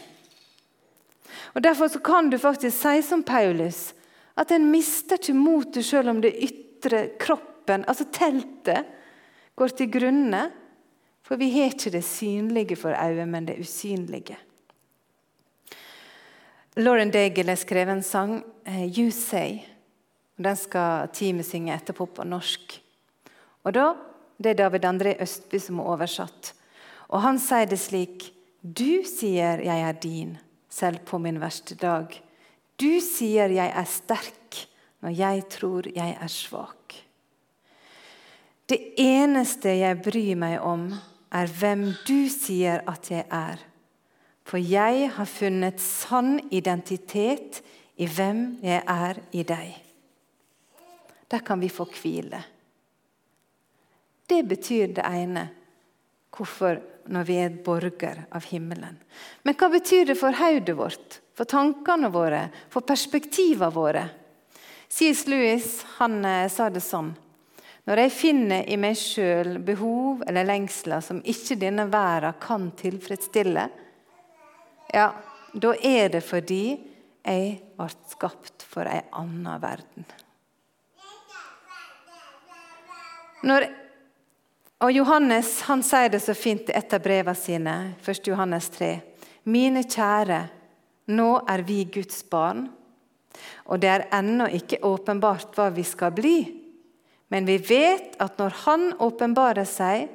Og 1.54 1.62
Derfor 1.62 1.88
kan 2.04 2.30
du 2.30 2.38
faktisk 2.38 2.76
si 2.76 3.02
som 3.02 3.22
Paulus 3.22 3.94
at 4.36 4.50
en 4.50 4.70
mister 4.70 5.16
ikke 5.16 5.36
motet 5.38 5.86
selv 5.86 6.10
om 6.10 6.20
det 6.20 6.34
ytre 6.42 7.06
kroppen, 7.20 7.84
altså 7.88 8.04
teltet, 8.12 8.84
går 9.54 9.68
til 9.78 9.90
grunne. 9.90 10.48
For 11.24 11.40
vi 11.40 11.48
har 11.54 11.70
ikke 11.70 11.94
det 11.94 12.04
synlige 12.04 12.76
for 12.76 12.92
øyet, 12.92 13.28
men 13.28 13.46
det 13.46 13.60
usynlige. 13.62 14.36
Lauren 16.76 17.10
Daigle 17.10 17.54
har 17.54 17.56
skrevet 17.56 17.92
en 17.92 18.02
sang, 18.02 18.42
eh, 18.66 18.98
'You 18.98 19.10
Say'. 19.10 19.62
Den 20.36 20.56
skal 20.56 21.08
teamet 21.12 21.46
synge 21.46 21.74
etterpå 21.74 22.06
på 22.06 22.24
norsk. 22.24 22.82
Og 23.64 23.74
da, 23.74 23.94
Det 24.42 24.50
er 24.50 24.54
David 24.54 24.84
André 24.84 25.22
Østby 25.22 25.58
som 25.58 25.78
har 25.78 25.84
oversatt. 25.84 26.52
Og 27.08 27.22
Han 27.22 27.38
sier 27.38 27.66
det 27.66 27.78
slik 27.78 28.32
Du 28.64 29.04
sier 29.04 29.60
jeg 29.62 29.88
er 29.88 29.92
din, 29.92 30.38
selv 30.74 31.04
på 31.06 31.20
min 31.22 31.38
verste 31.42 31.76
dag. 31.78 32.10
Du 32.80 32.98
sier 33.02 33.52
jeg 33.54 33.70
er 33.70 33.86
sterk, 33.88 34.64
når 35.04 35.14
jeg 35.14 35.44
tror 35.52 35.88
jeg 35.94 36.16
er 36.18 36.32
svak. 36.32 36.96
Det 38.66 38.80
eneste 38.98 39.74
jeg 39.76 40.00
bryr 40.02 40.38
meg 40.40 40.56
om, 40.64 40.88
er 41.34 41.50
hvem 41.60 41.90
du 42.08 42.26
sier 42.32 42.82
at 42.88 43.10
jeg 43.12 43.26
er. 43.28 43.60
For 44.44 44.60
jeg 44.60 45.10
har 45.16 45.28
funnet 45.28 45.80
sann 45.80 46.38
identitet 46.52 47.60
i 48.00 48.08
hvem 48.08 48.58
jeg 48.64 48.82
er 48.88 49.20
i 49.32 49.44
deg. 49.46 49.76
Der 51.30 51.44
kan 51.44 51.60
vi 51.60 51.70
få 51.72 51.86
hvile. 51.88 52.40
Det 54.28 54.40
betyr 54.48 54.96
det 54.96 55.04
ene. 55.04 55.48
Hvorfor 56.34 56.80
når 57.12 57.26
vi 57.28 57.36
er 57.42 57.56
borger 57.64 58.24
av 58.34 58.46
himmelen. 58.50 58.96
Men 59.42 59.56
hva 59.58 59.68
betyr 59.72 60.10
det 60.10 60.18
for 60.18 60.36
hodet 60.38 60.76
vårt, 60.78 61.18
for 61.34 61.48
tankene 61.50 62.10
våre, 62.14 62.46
for 62.72 62.86
perspektivene 62.86 63.74
våre? 63.74 64.04
C.S. 64.88 65.26
Lewis 65.26 65.84
han 65.98 66.20
eh, 66.24 66.48
sa 66.52 66.68
det 66.70 66.84
sånn 66.84 67.10
Når 67.88 68.00
jeg 68.04 68.12
finner 68.14 68.68
i 68.70 68.76
meg 68.80 68.96
sjøl 68.96 69.56
behov 69.64 70.22
eller 70.28 70.46
lengsler 70.48 71.02
som 71.04 71.22
ikke 71.24 71.58
denne 71.60 71.88
verden 71.92 72.38
kan 72.40 72.70
tilfredsstille, 72.78 73.64
ja, 74.94 75.08
da 75.52 75.72
er 75.82 76.12
det 76.14 76.22
fordi 76.24 76.64
jeg 77.24 77.56
ble 77.76 77.88
skapt 78.12 78.64
for 78.68 78.88
ei 78.88 79.00
anna 79.18 79.58
verden. 79.62 80.06
Når 83.44 83.66
og 84.84 84.92
Johannes 84.92 85.62
han 85.64 85.80
sier 85.80 86.10
det 86.12 86.20
så 86.20 86.34
fint 86.36 86.68
i 86.68 86.74
et 86.76 86.92
av 86.92 87.00
brevene 87.00 87.38
sine, 87.38 87.74
1. 88.04 88.26
Johannes 88.28 88.66
3. 88.74 88.90
Mine 89.48 89.80
kjære, 89.88 90.40
nå 91.16 91.28
er 91.48 91.62
vi 91.64 91.78
Guds 91.88 92.20
barn, 92.28 92.66
og 93.64 93.80
det 93.80 93.88
er 93.88 94.04
ennå 94.12 94.50
ikke 94.52 94.82
åpenbart 94.84 95.56
hva 95.56 95.70
vi 95.72 95.86
skal 95.88 96.12
bli. 96.12 96.36
Men 97.32 97.48
vi 97.48 97.56
vet 97.64 98.18
at 98.20 98.36
når 98.38 98.58
Han 98.64 98.84
åpenbarer 99.00 99.64
seg, 99.64 100.10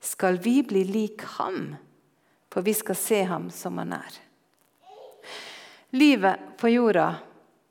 skal 0.00 0.40
vi 0.40 0.62
bli 0.64 0.86
lik 0.88 1.22
ham, 1.36 1.74
for 2.52 2.64
vi 2.64 2.72
skal 2.76 2.96
se 2.96 3.22
ham 3.28 3.50
som 3.52 3.76
han 3.80 3.92
er. 3.96 4.16
Livet 5.96 6.56
på 6.60 6.72
jorda 6.72 7.10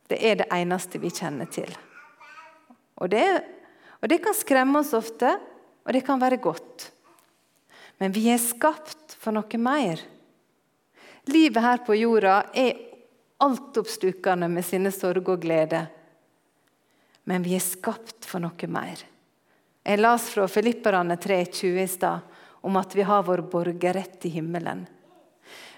det 0.10 0.22
er 0.22 0.38
det 0.42 0.48
eneste 0.54 1.02
vi 1.02 1.10
kjenner 1.14 1.50
til. 1.50 1.70
Og 3.02 3.10
det, 3.10 3.26
og 4.02 4.10
det 4.10 4.22
kan 4.22 4.38
skremme 4.38 4.82
oss 4.82 4.94
ofte, 4.94 5.34
og 5.84 5.94
det 5.94 6.04
kan 6.06 6.22
være 6.22 6.42
godt. 6.42 6.90
Men 8.00 8.14
vi 8.16 8.28
er 8.32 8.42
skapt 8.42 9.16
for 9.20 9.36
noe 9.36 9.60
mer. 9.60 10.02
Livet 11.32 11.64
her 11.64 11.84
på 11.86 11.96
jorda 11.96 12.40
er 12.56 12.80
altoppslukende 13.44 14.50
med 14.52 14.66
sine 14.66 14.92
sorg 14.92 15.30
og 15.30 15.42
glede. 15.44 15.86
Men 17.28 17.44
vi 17.46 17.56
er 17.56 17.64
skapt 17.64 18.28
for 18.28 18.44
noe 18.44 18.70
mer. 18.72 19.04
Jeg 19.84 20.00
las 20.00 20.30
fra 20.32 20.48
Filipperne 20.48 21.18
3,20 21.20 21.80
i 21.84 21.88
stad 21.92 22.20
om 22.64 22.78
at 22.80 22.96
vi 22.96 23.04
har 23.04 23.24
vår 23.28 23.44
borgerrett 23.52 24.26
i 24.26 24.32
himmelen. 24.38 24.86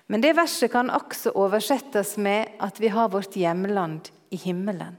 Men 0.06 0.22
det 0.22 0.36
verset 0.38 0.70
kan 0.72 0.92
også 0.94 1.34
oversettes 1.34 2.14
med 2.22 2.60
at 2.62 2.78
vi 2.80 2.92
har 2.94 3.10
vårt 3.10 3.34
hjemland 3.38 4.12
i 4.30 4.38
himmelen. 4.38 4.98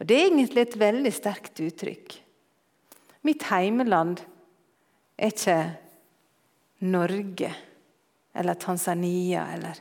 Og 0.00 0.06
Det 0.06 0.16
er 0.16 0.26
egentlig 0.28 0.66
et 0.66 0.76
veldig 0.76 1.12
sterkt 1.14 1.60
uttrykk. 1.64 2.18
Mitt 3.26 3.44
heimeland 3.50 4.22
er 5.20 5.34
ikke 5.34 5.58
Norge 6.88 7.52
eller 8.34 8.56
Tanzania 8.60 9.44
eller 9.54 9.80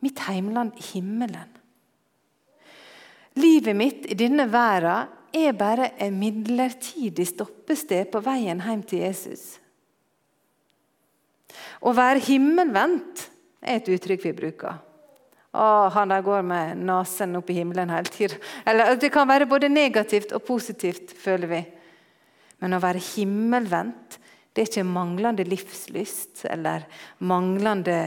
Mitt 0.00 0.18
heimeland 0.24 0.72
er 0.76 0.86
himmelen. 0.94 1.56
Livet 3.36 3.76
mitt 3.76 4.06
i 4.10 4.16
denne 4.18 4.46
verden 4.50 5.10
er 5.36 5.52
bare 5.54 5.92
et 6.00 6.12
midlertidig 6.12 7.28
stoppested 7.28 8.08
på 8.10 8.22
veien 8.24 8.62
hjem 8.64 8.80
til 8.88 9.04
Jesus. 9.04 9.44
Å 11.80 11.92
være 11.96 12.22
himmelvendt 12.24 13.26
er 13.60 13.78
et 13.78 13.90
uttrykk 13.92 14.24
vi 14.24 14.32
bruker. 14.40 14.80
Å, 15.50 15.66
han 15.94 16.10
der 16.12 16.24
går 16.24 16.42
med 16.46 16.82
nesen 16.86 17.38
opp 17.38 17.48
i 17.50 17.58
himmelen 17.60 17.90
hele 17.90 18.10
tida. 18.10 18.96
Det 18.96 19.10
kan 19.12 19.28
være 19.28 19.48
både 19.50 19.70
negativt 19.70 20.34
og 20.36 20.44
positivt, 20.46 21.14
føler 21.18 21.50
vi. 21.50 21.62
Men 22.60 22.76
å 22.76 22.82
være 22.82 23.02
himmelvendt 23.14 24.18
det 24.50 24.64
er 24.64 24.70
ikke 24.72 24.82
manglende 24.86 25.46
livslyst 25.46 26.42
eller 26.50 26.82
manglende 27.22 28.00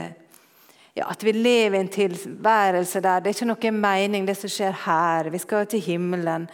ja, 0.94 1.08
At 1.08 1.24
vi 1.26 1.32
lever 1.34 1.80
i 1.80 1.82
en 1.82 1.90
tilværelse 1.90 3.02
der 3.02 3.24
det 3.24 3.32
er 3.32 3.38
ikke 3.38 3.48
noe 3.50 3.72
mening, 3.74 4.28
det 4.28 4.36
som 4.38 4.52
skjer 4.52 4.76
her. 4.84 5.32
Vi 5.34 5.40
skal 5.42 5.66
til 5.66 5.82
himmelen. 5.82 6.46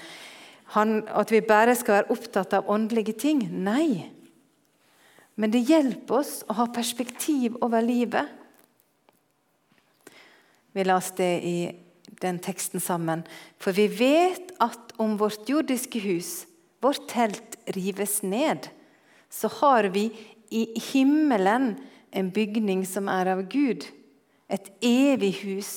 Han, 0.77 1.01
at 1.09 1.33
vi 1.33 1.41
bare 1.43 1.75
skal 1.75 1.97
være 1.97 2.15
opptatt 2.15 2.55
av 2.55 2.69
åndelige 2.71 3.17
ting. 3.19 3.41
Nei. 3.51 4.07
Men 5.35 5.51
det 5.51 5.65
hjelper 5.67 6.21
oss 6.21 6.33
å 6.47 6.55
ha 6.61 6.69
perspektiv 6.71 7.57
over 7.65 7.83
livet. 7.83 8.31
Vi 10.71 10.85
leste 10.87 11.19
det 11.19 11.33
i 11.43 11.57
den 12.21 12.39
teksten 12.43 12.79
sammen. 12.79 13.25
For 13.59 13.75
vi 13.75 13.89
vet 13.91 14.53
at 14.63 14.93
om 15.01 15.17
vårt 15.19 15.49
jordiske 15.49 15.99
hus 16.05 16.45
vårt 16.79 17.07
telt 17.11 17.57
rives 17.75 18.21
ned, 18.23 18.69
så 19.29 19.47
har 19.59 19.89
vi 19.93 20.09
i 20.49 20.65
himmelen 20.79 21.75
en 22.11 22.29
bygning 22.33 22.85
som 22.87 23.09
er 23.11 23.29
av 23.35 23.43
Gud. 23.51 23.85
Et 24.49 24.71
evig 24.81 25.33
hus 25.43 25.73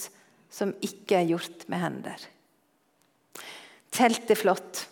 som 0.53 0.73
ikke 0.85 1.19
er 1.19 1.29
gjort 1.33 1.67
med 1.69 1.83
hender. 1.83 2.25
Telt 3.93 4.31
er 4.33 4.41
flott, 4.41 4.87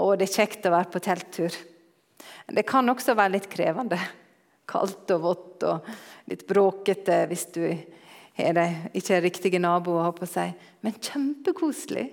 og 0.00 0.16
det 0.16 0.30
er 0.30 0.38
kjekt 0.40 0.68
å 0.68 0.72
være 0.72 0.92
på 0.92 1.02
telttur. 1.04 1.56
Det 2.52 2.64
kan 2.68 2.88
også 2.88 3.16
være 3.16 3.36
litt 3.36 3.50
krevende. 3.52 3.98
Kaldt 4.68 5.10
og 5.12 5.24
vått 5.26 5.66
og 5.68 5.90
litt 6.30 6.46
bråkete 6.48 7.24
hvis 7.28 7.48
du 7.52 7.64
er 7.66 8.56
det, 8.56 8.68
ikke 8.96 9.20
riktige 9.20 9.60
naboer. 9.60 10.12
på 10.16 10.26
seg. 10.26 10.54
Men 10.80 10.96
kjempekoselig 10.96 12.08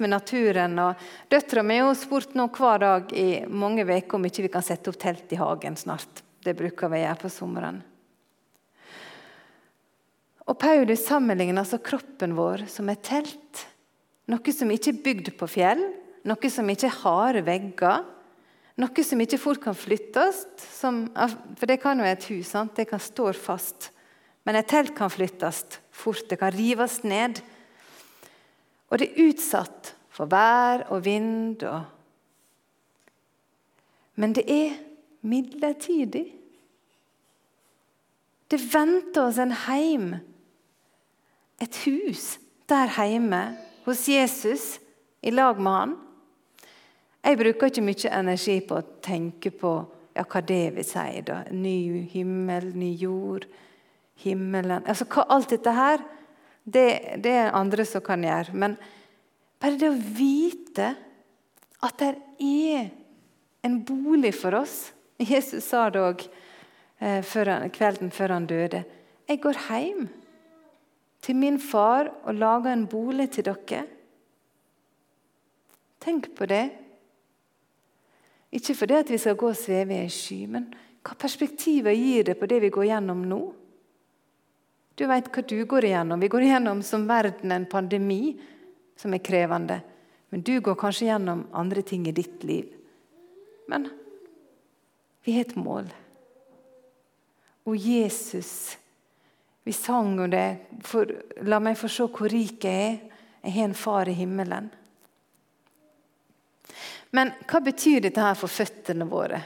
med 0.00 0.12
naturen. 0.12 0.78
og 0.78 1.30
Døtra 1.30 1.62
mi 1.62 1.78
har 1.80 1.94
spurt 1.98 2.34
nå 2.38 2.48
hver 2.56 2.82
dag 2.82 3.12
i 3.12 3.44
mange 3.46 3.84
uker 3.84 4.18
om 4.18 4.26
ikke 4.26 4.46
vi 4.46 4.52
kan 4.52 4.64
sette 4.64 4.90
opp 4.90 4.98
telt 5.00 5.32
i 5.32 5.40
hagen 5.40 5.76
snart. 5.76 6.24
Det 6.40 6.56
bruker 6.56 6.88
vi 6.88 7.02
gjøre 7.02 7.20
på 7.20 7.32
sommeren. 7.32 7.82
Og 10.50 10.56
Paulus 10.58 11.04
sammenligner 11.06 11.62
altså 11.62 11.78
kroppen 11.78 12.34
vår 12.34 12.64
som 12.70 12.88
et 12.90 13.04
telt. 13.06 13.66
Noe 14.30 14.54
som 14.54 14.70
ikke 14.72 14.90
er 14.94 15.04
bygd 15.04 15.30
på 15.38 15.48
fjell, 15.50 15.82
noe 16.26 16.50
som 16.50 16.68
ikke 16.70 16.90
har 16.90 17.04
harde 17.04 17.44
vegger. 17.46 18.02
Noe 18.80 19.04
som 19.04 19.20
ikke 19.20 19.38
fort 19.40 19.60
kan 19.62 19.76
flyttes. 19.76 20.44
Som, 20.74 21.04
for 21.58 21.68
det 21.68 21.80
kan 21.82 22.00
jo 22.00 22.08
et 22.08 22.26
hus, 22.32 22.50
sant? 22.52 22.74
det 22.76 22.88
kan 22.90 23.02
stå 23.02 23.32
fast. 23.36 23.90
Men 24.48 24.56
et 24.56 24.70
telt 24.70 24.94
kan 24.96 25.12
flyttes 25.12 25.64
fort, 25.92 26.24
det 26.30 26.40
kan 26.40 26.54
rives 26.54 27.02
ned. 27.04 27.42
Og 28.90 28.98
det 28.98 29.08
er 29.08 29.28
utsatt 29.28 29.94
for 30.10 30.30
vær 30.30 30.86
og 30.90 31.04
vind. 31.04 31.62
Og 31.62 31.82
Men 34.14 34.34
det 34.34 34.44
er 34.50 34.76
midlertidig. 35.22 36.26
Det 38.50 38.58
venter 38.74 39.28
oss 39.28 39.38
en 39.38 39.52
heim, 39.68 40.14
et 41.62 41.76
hus 41.86 42.40
der 42.68 42.90
hjemme 42.90 43.56
hos 43.84 44.08
Jesus 44.08 44.80
i 45.22 45.30
lag 45.30 45.60
med 45.60 45.72
han. 45.72 45.96
Jeg 47.24 47.38
bruker 47.38 47.68
ikke 47.68 47.84
mye 47.84 48.12
energi 48.16 48.60
på 48.64 48.78
å 48.80 48.86
tenke 49.04 49.52
på 49.54 49.72
ja, 50.16 50.24
hva 50.24 50.40
det 50.40 50.74
vil 50.74 50.86
si. 50.86 51.20
da. 51.26 51.42
Ny 51.52 52.06
himmel, 52.10 52.70
ny 52.74 52.94
jord, 52.98 53.46
himmelen 54.24 54.86
altså, 54.86 55.06
hva, 55.08 55.26
Alt 55.30 55.52
dette 55.54 55.74
her 55.76 56.02
det, 56.64 57.20
det 57.22 57.34
er 57.42 57.56
andre 57.56 57.84
som 57.88 58.02
kan 58.04 58.24
gjøre. 58.24 58.54
Men 58.54 58.76
bare 59.60 59.78
det 59.80 59.90
å 59.90 59.98
vite 59.98 60.94
at 61.80 62.00
det 62.00 62.14
er 62.40 62.90
en 63.64 63.78
bolig 63.84 64.32
for 64.36 64.56
oss 64.60 64.90
Jesus 65.20 65.66
sa 65.68 65.90
det 65.92 66.00
òg 66.00 66.22
eh, 67.04 67.68
kvelden 67.74 68.10
før 68.10 68.32
han 68.32 68.46
døde. 68.48 68.84
Jeg 69.28 69.40
går 69.40 69.58
hjem. 69.68 70.08
til 71.20 71.36
min 71.36 71.58
far 71.60 72.08
og 72.24 72.34
lager 72.34 72.72
en 72.72 72.86
bolig 72.86 73.30
til 73.30 73.44
dere? 73.44 73.84
Tenk 76.00 76.30
på 76.34 76.46
det. 76.46 76.70
Ikke 78.52 78.74
fordi 78.74 78.94
at 78.94 79.10
vi 79.10 79.18
skal 79.18 79.36
gå 79.36 79.48
og 79.48 79.56
sveve 79.56 79.94
i 79.94 80.00
ei 80.00 80.08
sky, 80.08 80.46
men 80.46 80.70
hva 81.04 81.14
perspektiver 81.14 81.92
gir 81.92 82.24
det 82.24 82.38
på 82.40 82.46
det 82.46 82.62
vi 82.62 82.70
går 82.72 82.84
gjennom 82.84 83.20
nå? 83.28 83.40
Du 85.00 85.06
veit 85.08 85.30
hva 85.32 85.40
du 85.48 85.56
går 85.64 85.86
igjennom. 85.88 86.20
Vi 86.20 86.28
går 86.28 86.42
igjennom 86.44 86.82
som 86.84 87.06
verden 87.08 87.54
en 87.54 87.64
pandemi 87.64 88.34
som 89.00 89.14
er 89.16 89.22
krevende. 89.24 89.78
Men 90.28 90.42
du 90.44 90.58
går 90.60 90.76
kanskje 90.76 91.06
gjennom 91.06 91.46
andre 91.56 91.80
ting 91.82 92.04
i 92.04 92.12
ditt 92.12 92.44
liv. 92.44 92.68
Men 93.72 93.88
vi 95.24 95.38
har 95.38 95.48
et 95.48 95.56
mål. 95.56 95.88
Og 97.64 97.76
Jesus 97.76 98.76
Vi 99.64 99.72
sang 99.72 100.20
om 100.20 100.30
det. 100.30 100.56
For, 100.84 101.08
la 101.44 101.60
meg 101.60 101.80
få 101.80 101.88
se 101.88 102.04
hvor 102.04 102.28
rik 102.32 102.64
jeg 102.64 102.84
er. 102.92 103.02
Jeg 103.40 103.56
har 103.56 103.68
en 103.68 103.80
far 103.88 104.08
i 104.08 104.20
himmelen. 104.20 104.70
Men 107.16 107.32
hva 107.48 107.60
betyr 107.64 108.04
dette 108.04 108.24
her 108.24 108.36
for 108.36 108.52
føttene 108.52 109.08
våre? 109.08 109.40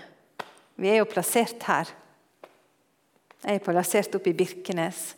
Vi 0.75 0.91
er 0.91 1.03
jo 1.03 1.11
plassert 1.11 1.63
her. 1.67 1.91
Jeg 3.45 3.61
er 3.61 3.69
plassert 3.71 4.19
oppe 4.19 4.35
i 4.35 4.39
Birkenes. 4.39 5.13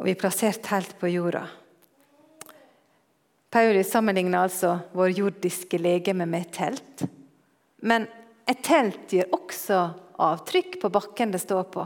Og 0.00 0.06
vi 0.08 0.14
er 0.14 0.20
plassert 0.20 0.64
helt 0.72 0.94
på 0.96 1.10
jorda. 1.12 1.42
Paulus 3.52 3.90
sammenligner 3.92 4.46
altså 4.46 4.78
vår 4.96 5.10
jordiske 5.12 5.76
legeme 5.76 6.24
med 6.24 6.46
et 6.46 6.54
telt. 6.56 7.02
Men 7.84 8.06
et 8.48 8.62
telt 8.64 9.12
gir 9.12 9.28
også 9.36 9.82
avtrykk 10.24 10.78
på 10.80 10.90
bakken 10.94 11.34
det 11.34 11.42
står 11.44 11.68
på. 11.74 11.84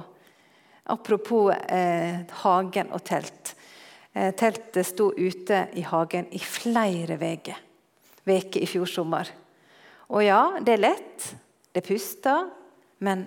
Apropos 0.94 1.50
eh, 1.50 2.22
hagen 2.44 2.94
og 2.94 3.02
telt. 3.02 3.56
Eh, 4.14 4.30
teltet 4.38 4.86
sto 4.86 5.10
ute 5.10 5.64
i 5.74 5.82
hagen 5.82 6.30
i 6.30 6.38
flere 6.38 7.18
uker 7.18 8.62
i 8.62 8.68
fjor 8.70 8.86
sommer. 8.86 9.26
Og 10.14 10.22
ja, 10.22 10.60
det 10.62 10.76
er 10.76 10.86
lett, 10.86 11.30
det 11.74 11.82
puster, 11.82 12.46
men 13.02 13.26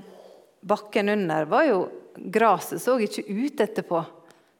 bakken 0.63 1.12
under 1.12 1.52
var 1.52 1.67
jo 1.67 1.88
Gresset 2.17 2.82
så 2.82 2.95
ikke 2.97 3.28
ut 3.30 3.60
etterpå. 3.62 4.00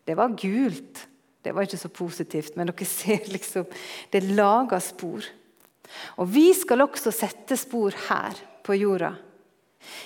Det 0.08 0.15
var 0.15 0.36
gult. 0.39 1.04
Det 1.43 1.54
var 1.56 1.67
ikke 1.67 1.80
så 1.80 1.91
positivt, 1.91 2.56
men 2.56 2.70
dere 2.72 2.88
ser 2.88 3.28
liksom 3.32 3.67
Det 4.12 4.24
lager 4.24 4.80
spor. 4.84 5.28
Og 6.20 6.28
vi 6.32 6.50
skal 6.56 6.84
også 6.84 7.12
sette 7.15 7.56
spor 7.60 7.96
her 8.08 8.39
på 8.63 8.76
jorda. 8.76 9.13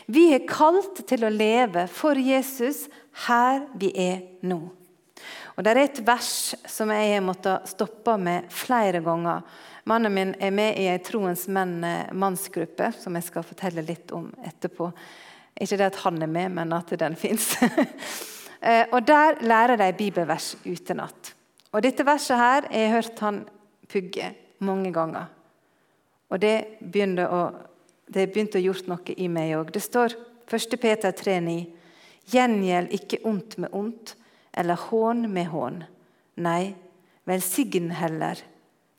Vi 0.06 0.28
er 0.36 0.46
kalt 0.50 1.02
til 1.10 1.26
å 1.26 1.34
leve 1.34 1.88
for 1.90 2.18
Jesus 2.20 2.86
her 3.26 3.64
vi 3.74 3.90
er 3.98 4.22
nå. 4.46 4.60
Og 5.56 5.64
Det 5.64 5.72
er 5.72 5.82
et 5.84 6.02
vers 6.06 6.56
som 6.70 6.90
jeg 6.94 7.14
har 7.14 7.26
måttet 7.26 7.70
stoppe 7.70 8.16
med 8.18 8.50
flere 8.54 9.02
ganger. 9.06 9.42
Mannen 9.86 10.14
min 10.14 10.36
er 10.40 10.54
med 10.54 10.78
i 10.78 10.88
ei 10.90 11.00
Troens 11.02 11.48
menn 11.50 11.82
mannsgruppe, 12.14 12.92
som 12.98 13.18
jeg 13.18 13.28
skal 13.28 13.46
fortelle 13.46 13.86
litt 13.86 14.14
om 14.16 14.30
etterpå. 14.46 14.92
Ikke 15.62 15.78
det 15.78 15.90
at 15.92 16.04
han 16.06 16.22
er 16.22 16.30
med, 16.32 16.54
men 16.58 16.74
at 16.74 16.94
den 16.98 17.18
fins. 17.20 17.56
Eh, 18.62 18.86
og 18.92 19.08
Der 19.08 19.42
lærer 19.42 19.76
de 19.76 19.94
bibelvers 19.98 20.58
utenat. 20.66 21.36
Og 21.72 21.84
Dette 21.84 22.06
verset 22.06 22.38
her, 22.38 22.68
jeg 22.72 22.90
har 22.90 22.96
hørt 23.02 23.20
han 23.20 23.46
pugge 23.90 24.36
mange 24.60 24.94
ganger. 24.94 25.26
Og 26.30 26.42
det 26.42 26.66
begynte 26.80 27.28
å 27.28 27.52
det 28.12 28.28
begynte 28.34 28.60
å 28.60 28.66
gjort 28.66 28.90
noe 28.92 29.14
i 29.16 29.28
meg 29.32 29.54
òg. 29.56 29.72
Det 29.72 29.82
står 29.84 30.18
1. 30.52 30.78
Peter 30.82 31.14
3,9.: 31.16 31.70
Gjengjeld 32.32 32.92
ikke 32.92 33.22
ondt 33.28 33.58
med 33.58 33.72
ondt, 33.72 34.16
eller 34.54 34.76
hån 34.90 35.30
med 35.32 35.48
hån. 35.48 35.84
Nei, 36.44 36.74
velsign 37.26 37.92
heller, 37.96 38.40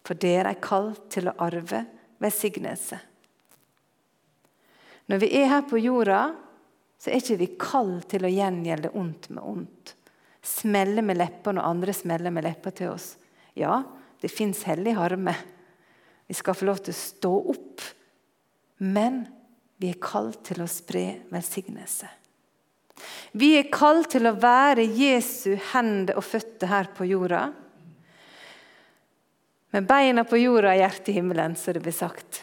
for 0.04 0.16
dere 0.16 0.54
er 0.54 0.62
kalt 0.64 1.10
til 1.12 1.28
å 1.28 1.36
arve 1.44 1.84
velsignelse. 2.22 2.98
Når 5.12 5.20
vi 5.20 5.28
er 5.42 5.50
her 5.50 5.66
på 5.68 5.80
jorda, 5.82 6.22
så 7.02 7.10
er 7.10 7.18
ikke 7.18 7.40
vi 7.40 7.48
kalt 7.58 8.06
til 8.12 8.28
å 8.28 8.30
gjengjelde 8.30 8.92
ondt 8.98 9.26
med 9.34 9.42
ondt. 9.42 9.96
Smelle 10.42 11.02
med 11.02 11.18
leppene 11.18 11.58
når 11.58 11.70
andre 11.70 11.96
smeller 11.96 12.34
med 12.34 12.46
lepper 12.46 12.74
til 12.78 12.92
oss. 12.92 13.16
Ja, 13.58 13.80
det 14.22 14.30
fins 14.30 14.62
hellig 14.68 14.94
harme. 14.94 15.34
Vi 16.30 16.36
skal 16.38 16.54
få 16.54 16.68
lov 16.70 16.78
til 16.86 16.94
å 16.94 17.00
stå 17.00 17.32
opp 17.54 17.90
men 18.82 19.22
vi 19.78 19.92
er 19.92 19.98
kalt 20.02 20.40
til 20.48 20.62
å 20.62 20.70
spre 20.70 21.22
velsignelse. 21.30 22.08
Vi 23.38 23.54
er 23.56 23.70
kalt 23.72 24.10
til 24.14 24.26
å 24.26 24.34
være 24.34 24.84
Jesu 24.84 25.54
hender 25.72 26.18
og 26.18 26.26
føtter 26.26 26.70
her 26.70 26.90
på 26.96 27.06
jorda. 27.06 27.44
Med 29.72 29.86
beina 29.88 30.26
på 30.28 30.40
jorda 30.42 30.74
og 30.74 30.82
hjertet 30.82 31.12
i 31.12 31.16
himmelen, 31.20 31.54
så 31.56 31.72
det 31.72 31.82
blir 31.84 31.94
sagt. 31.94 32.42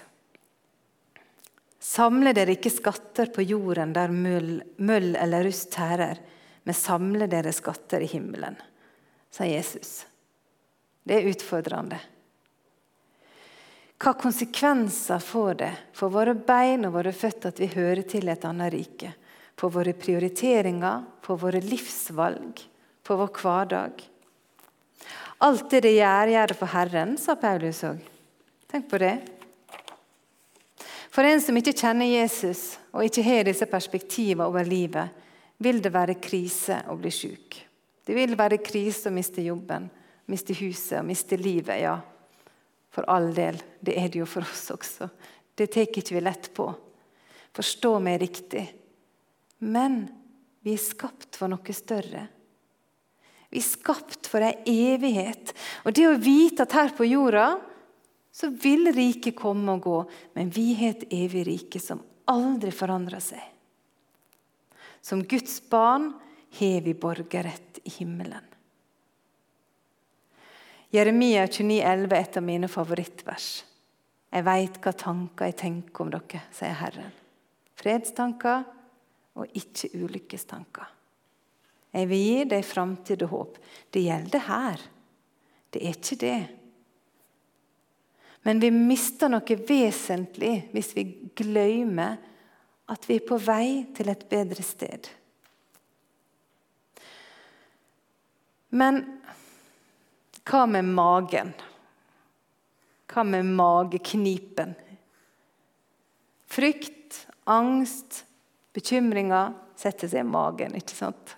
Samle 1.89 2.36
dere 2.38 2.54
ikke 2.54 2.69
skatter 2.69 3.32
på 3.34 3.41
jorden 3.47 3.95
der 3.95 4.12
møll, 4.13 4.60
møll 4.78 5.15
eller 5.17 5.47
rust 5.47 5.71
tærer, 5.73 6.19
men 6.67 6.78
samle 6.78 7.25
dere 7.32 7.54
skatter 7.56 8.04
i 8.06 8.10
himmelen, 8.12 8.60
sa 9.34 9.47
Jesus. 9.49 10.04
Det 11.02 11.17
er 11.17 11.30
utfordrende. 11.32 11.97
Hva 13.99 14.13
konsekvenser 14.21 15.23
får 15.23 15.58
det 15.63 15.71
for 15.97 16.13
våre 16.13 16.36
bein 16.38 16.86
og 16.88 16.93
våre 16.99 17.15
føtter 17.15 17.49
at 17.49 17.63
vi 17.63 17.71
hører 17.73 18.06
til 18.08 18.30
et 18.30 18.45
annet 18.45 18.71
rike? 18.75 19.10
For 19.60 19.73
våre 19.73 19.95
prioriteringer, 19.97 21.02
for 21.25 21.41
våre 21.41 21.60
livsvalg, 21.65 22.62
for 23.04 23.19
vår 23.19 23.34
hverdag? 23.41 24.06
Alt 25.41 25.67
det 25.73 25.82
det 25.88 25.97
gjør, 25.97 26.36
gjør 26.36 26.54
det 26.54 26.62
for 26.62 26.75
Herren, 26.78 27.17
sa 27.17 27.36
Paulus 27.39 27.82
òg. 27.89 27.99
Tenk 28.69 28.88
på 28.93 29.02
det. 29.02 29.38
For 31.19 31.27
en 31.27 31.41
som 31.43 31.58
ikke 31.60 31.73
kjenner 31.75 32.08
Jesus 32.08 32.77
og 32.95 33.03
ikke 33.03 33.23
har 33.25 33.41
disse 33.43 33.65
perspektivene 33.67 34.45
over 34.47 34.63
livet, 34.63 35.10
vil 35.60 35.82
det 35.84 35.89
være 35.91 36.13
krise 36.23 36.77
å 36.88 36.95
bli 36.95 37.12
syk. 37.12 37.58
Det 38.08 38.15
vil 38.15 38.38
være 38.39 38.62
krise 38.63 39.12
å 39.12 39.15
miste 39.17 39.43
jobben, 39.43 39.89
miste 40.32 40.55
huset 40.55 41.01
og 41.01 41.10
miste 41.10 41.36
livet. 41.36 41.82
ja. 41.84 41.97
For 42.95 43.03
all 43.12 43.34
del, 43.36 43.60
det 43.84 43.97
er 43.99 44.08
det 44.08 44.21
jo 44.21 44.29
for 44.32 44.47
oss 44.47 44.63
også. 44.71 45.10
Det 45.60 45.67
tar 45.67 45.91
ikke 45.91 46.15
vi 46.15 46.23
lett 46.23 46.53
på. 46.55 46.69
Forstå 47.51 47.91
meg 47.99 48.21
riktig. 48.23 48.63
Men 49.60 50.05
vi 50.63 50.77
er 50.77 50.79
skapt 50.79 51.36
for 51.36 51.51
noe 51.51 51.75
større. 51.75 52.29
Vi 53.51 53.60
er 53.60 53.67
skapt 53.67 54.32
for 54.32 54.39
ei 54.39 54.55
evighet. 54.95 55.51
Og 55.84 55.91
det 55.91 56.08
å 56.08 56.15
vite 56.15 56.63
at 56.63 56.79
her 56.79 56.95
på 56.95 57.12
jorda 57.12 57.58
så 58.39 58.47
vil 58.49 58.88
riket 58.95 59.36
komme 59.36 59.73
og 59.75 59.82
gå, 59.84 59.97
men 60.38 60.52
vi 60.56 60.69
har 60.80 60.93
et 60.93 61.10
evig 61.12 61.43
rike 61.47 61.80
som 61.84 61.99
aldri 62.32 62.71
forandrer 62.71 63.19
seg. 63.19 63.41
Som 65.04 65.25
Guds 65.28 65.58
barn 65.67 66.13
har 66.60 66.86
vi 66.86 66.93
borgerrett 66.95 67.82
i 67.84 67.91
himmelen. 67.97 68.45
Jeremia 70.95 71.43
29, 71.47 71.82
11 71.84 72.15
er 72.15 72.23
et 72.23 72.38
av 72.39 72.45
mine 72.45 72.69
favorittvers. 72.71 73.49
Jeg 74.32 74.45
veit 74.47 74.80
hva 74.82 74.93
tanker 74.95 75.49
jeg 75.49 75.58
tenker 75.60 76.06
om 76.06 76.13
dere, 76.13 76.41
sier 76.56 76.78
Herren. 76.80 77.12
Fredstanker 77.80 78.63
og 79.36 79.60
ikke 79.60 79.91
ulykkestanker. 79.99 80.88
Jeg 81.91 82.08
vil 82.08 82.23
gi 82.23 82.47
deg 82.54 82.65
framtid 82.65 83.28
og 83.28 83.34
håp. 83.34 83.60
Det 83.91 84.06
gjelder 84.06 84.47
her. 84.47 84.88
Det 85.69 85.84
er 85.84 85.99
ikke 85.99 86.19
det. 86.23 86.39
Men 88.47 88.60
vi 88.60 88.71
mister 88.71 89.32
noe 89.32 89.58
vesentlig 89.67 90.69
hvis 90.73 90.93
vi 90.95 91.06
glemmer 91.36 92.17
at 92.89 93.06
vi 93.06 93.19
er 93.19 93.25
på 93.28 93.38
vei 93.41 93.86
til 93.95 94.10
et 94.10 94.23
bedre 94.30 94.63
sted. 94.65 95.10
Men 98.69 99.02
hva 100.49 100.65
med 100.69 100.86
magen? 100.86 101.52
Hva 103.10 103.25
med 103.25 103.45
mageknipen? 103.58 104.73
Frykt, 106.49 107.25
angst, 107.49 108.23
bekymringer 108.73 109.54
setter 109.78 110.10
seg 110.10 110.23
i 110.25 110.30
magen. 110.30 110.75
ikke 110.78 110.95
sant? 110.97 111.36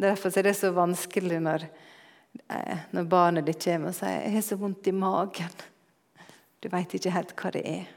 Derfor 0.00 0.32
er 0.38 0.48
det 0.48 0.56
så 0.56 0.70
vanskelig 0.72 1.40
når, 1.44 1.66
eh, 2.48 2.86
når 2.96 3.08
barnet 3.08 3.46
ditt 3.48 3.64
kommer 3.64 3.88
og 3.88 3.94
sier 3.94 4.22
'jeg 4.22 4.32
har 4.32 4.42
så 4.42 4.56
vondt 4.56 4.86
i 4.86 4.92
magen'. 4.92 5.68
Du 6.60 6.68
veit 6.72 6.92
ikke 6.94 7.14
helt 7.14 7.32
hva 7.36 7.52
det 7.54 7.64
er. 7.66 7.88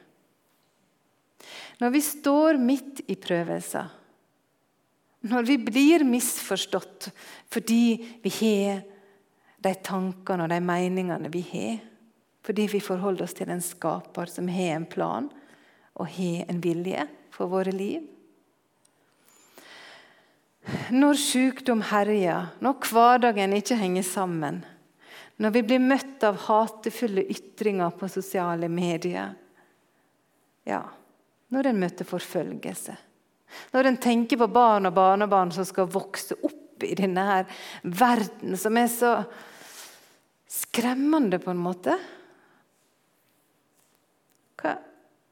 Når 1.81 1.91
vi 1.91 2.01
står 2.05 2.59
midt 2.61 3.03
i 3.11 3.17
prøvelser, 3.19 3.89
når 5.23 5.45
vi 5.47 5.57
blir 5.59 6.03
misforstått 6.07 7.09
fordi 7.51 7.83
vi 8.23 8.31
har 8.39 8.83
de 9.63 9.73
tankene 9.79 10.45
og 10.45 10.51
de 10.51 10.59
meningene 10.63 11.31
vi 11.31 11.43
har. 11.51 11.77
Fordi 12.43 12.67
vi 12.67 12.83
forholder 12.83 13.23
oss 13.23 13.35
til 13.37 13.51
en 13.53 13.63
skaper 13.63 14.31
som 14.31 14.49
har 14.51 14.75
en 14.75 14.87
plan 14.89 15.29
og 15.93 16.09
har 16.17 16.49
en 16.51 16.59
vilje 16.63 17.05
for 17.31 17.51
våre 17.51 17.71
liv. 17.71 18.03
Når 20.91 21.19
sykdom 21.19 21.81
herjer, 21.89 22.53
når 22.63 22.87
hverdagen 22.87 23.55
ikke 23.55 23.79
henger 23.79 24.05
sammen, 24.07 24.61
når 25.41 25.53
vi 25.55 25.63
blir 25.65 25.81
møtt 25.81 26.23
av 26.27 26.37
hatefulle 26.45 27.23
ytringer 27.33 27.95
på 27.97 28.09
sosiale 28.11 28.69
medier 28.69 29.33
Ja, 30.63 30.83
når 31.51 31.67
en 31.67 31.79
møter 31.81 32.07
forfølgelse. 32.07 32.93
Når 33.73 33.89
en 33.89 33.97
tenker 34.01 34.39
på 34.39 34.47
barn 34.47 34.87
og 34.87 34.95
barnebarn 34.95 35.51
som 35.53 35.65
skal 35.67 35.89
vokse 35.91 36.37
opp 36.39 36.85
i 36.85 36.95
denne 36.97 37.25
her 37.27 37.49
verden 37.83 38.55
som 38.59 38.77
er 38.79 38.87
så 38.91 39.11
skremmende, 40.53 41.39
på 41.41 41.51
en 41.51 41.61
måte. 41.61 41.97
Hva? 44.61 44.77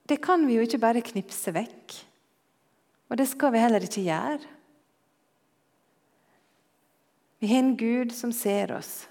Det 0.10 0.18
kan 0.24 0.44
vi 0.48 0.58
jo 0.58 0.66
ikke 0.66 0.82
bare 0.82 1.04
knipse 1.06 1.54
vekk. 1.56 1.98
Og 3.12 3.20
det 3.20 3.28
skal 3.30 3.54
vi 3.54 3.62
heller 3.62 3.86
ikke 3.86 4.04
gjøre. 4.04 4.50
Vi 7.42 7.50
har 7.50 7.64
en 7.64 7.76
Gud 7.78 8.14
som 8.16 8.34
ser 8.36 8.74
oss. 8.76 9.06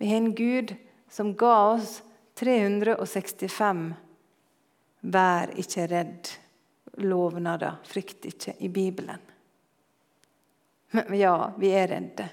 Vi 0.00 0.08
har 0.08 0.16
en 0.16 0.34
Gud 0.34 0.74
som 1.10 1.34
ga 1.36 1.56
oss 1.74 1.98
365 2.40 3.82
Vær 5.00 5.50
ikke 5.60 5.84
redd 5.88 6.28
lovnader, 7.04 7.78
frykt 7.84 8.24
ikke, 8.28 8.54
i 8.64 8.68
Bibelen. 8.72 9.20
Men 10.96 11.12
ja, 11.16 11.34
vi 11.60 11.72
er 11.76 11.88
redde. 11.92 12.26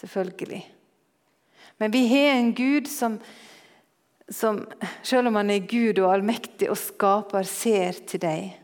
Selvfølgelig. 0.00 0.62
Men 1.80 1.92
vi 1.92 2.02
har 2.08 2.38
en 2.38 2.54
Gud 2.56 2.88
som, 2.88 3.18
som, 4.28 4.62
selv 5.02 5.28
om 5.28 5.36
han 5.40 5.52
er 5.52 5.68
Gud 5.68 6.00
og 6.00 6.14
allmektig 6.14 6.70
og 6.72 6.80
skaper, 6.80 7.48
ser 7.48 8.00
til 8.08 8.22
deg. 8.24 8.54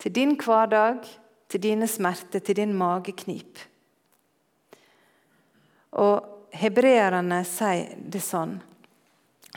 Til 0.00 0.14
din 0.16 0.36
hverdag, 0.40 1.00
til 1.48 1.64
dine 1.64 1.88
smerter, 1.88 2.44
til 2.44 2.60
din 2.60 2.76
mageknip. 2.76 3.64
Og 5.96 6.39
hebreerne 6.52 7.42
sier 7.48 7.94
det 7.98 8.22
sånn. 8.24 8.58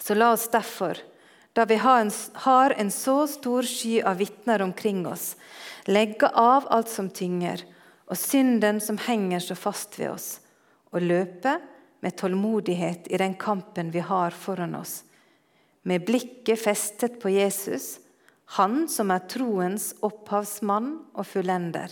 Så 0.02 0.16
la 0.18 0.32
oss 0.34 0.48
derfor, 0.52 0.98
da 1.54 1.66
vi 1.70 1.78
har 1.82 2.02
en, 2.02 2.12
har 2.46 2.74
en 2.78 2.92
så 2.92 3.28
stor 3.30 3.68
sky 3.68 4.02
av 4.02 4.18
vitner 4.18 4.62
omkring 4.66 5.06
oss, 5.08 5.36
legge 5.86 6.30
av 6.30 6.68
alt 6.74 6.90
som 6.90 7.10
tynger, 7.10 7.62
og 8.10 8.20
synden 8.20 8.82
som 8.84 8.98
henger 9.00 9.44
så 9.44 9.56
fast 9.56 10.00
ved 10.00 10.12
oss, 10.14 10.30
og 10.92 11.06
løpe 11.06 11.58
med 12.04 12.18
tålmodighet 12.20 13.08
i 13.08 13.20
den 13.22 13.38
kampen 13.40 13.92
vi 13.94 14.04
har 14.04 14.36
foran 14.36 14.76
oss, 14.76 15.04
med 15.84 16.06
blikket 16.06 16.60
festet 16.60 17.20
på 17.22 17.32
Jesus, 17.34 17.98
han 18.58 18.88
som 18.92 19.12
er 19.12 19.26
troens 19.32 19.92
opphavsmann 20.04 20.96
og 21.14 21.28
fullender. 21.28 21.92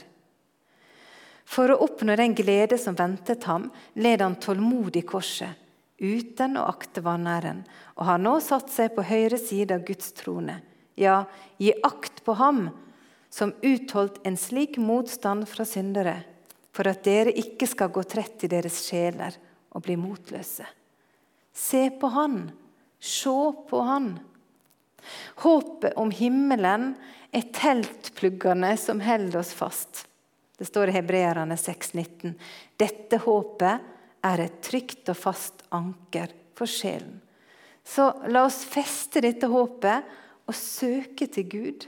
For 1.45 1.71
å 1.71 1.79
oppnå 1.85 2.15
den 2.19 2.35
glede 2.37 2.77
som 2.79 2.95
ventet 2.95 3.45
ham, 3.49 3.69
led 3.93 4.21
han 4.21 4.37
tålmodig 4.41 5.05
korset, 5.09 5.57
uten 6.01 6.57
å 6.57 6.67
akte 6.71 7.03
vanæren, 7.05 7.63
og 7.97 8.07
har 8.07 8.21
nå 8.21 8.37
satt 8.43 8.71
seg 8.73 8.95
på 8.95 9.05
høyre 9.05 9.39
side 9.41 9.75
av 9.75 9.85
Guds 9.87 10.13
trone. 10.17 10.61
Ja, 10.95 11.25
gi 11.57 11.73
akt 11.83 12.23
på 12.25 12.35
ham, 12.39 12.69
som 13.31 13.53
utholdt 13.61 14.19
en 14.27 14.37
slik 14.37 14.77
motstand 14.81 15.47
fra 15.49 15.65
syndere, 15.65 16.17
for 16.71 16.87
at 16.87 17.03
dere 17.03 17.33
ikke 17.35 17.67
skal 17.67 17.91
gå 17.93 18.03
trett 18.07 18.45
i 18.45 18.51
deres 18.51 18.81
sjeler 18.87 19.35
og 19.71 19.85
bli 19.85 19.97
motløse. 19.99 20.67
Se 21.51 21.89
på 21.99 22.11
Han, 22.15 22.51
se 22.99 23.37
på 23.69 23.81
Han. 23.87 24.13
Håpet 25.43 25.97
om 25.99 26.11
himmelen 26.13 26.93
er 27.33 27.49
teltpluggene 27.55 28.75
som 28.79 29.01
holder 29.03 29.41
oss 29.41 29.53
fast. 29.55 30.05
Det 30.61 30.67
står 30.69 30.91
i 30.91 30.93
Hebreerne 30.93 31.55
6,19. 31.57 32.35
Dette 32.77 33.17
håpet 33.23 33.85
er 34.21 34.41
et 34.43 34.57
trygt 34.61 35.07
og 35.09 35.17
fast 35.17 35.63
anker 35.73 36.29
for 36.53 36.69
sjelen. 36.69 37.15
Så 37.81 38.03
la 38.29 38.43
oss 38.45 38.59
feste 38.69 39.23
dette 39.25 39.47
håpet 39.49 40.11
og 40.45 40.53
søke 40.53 41.25
til 41.33 41.47
Gud, 41.49 41.87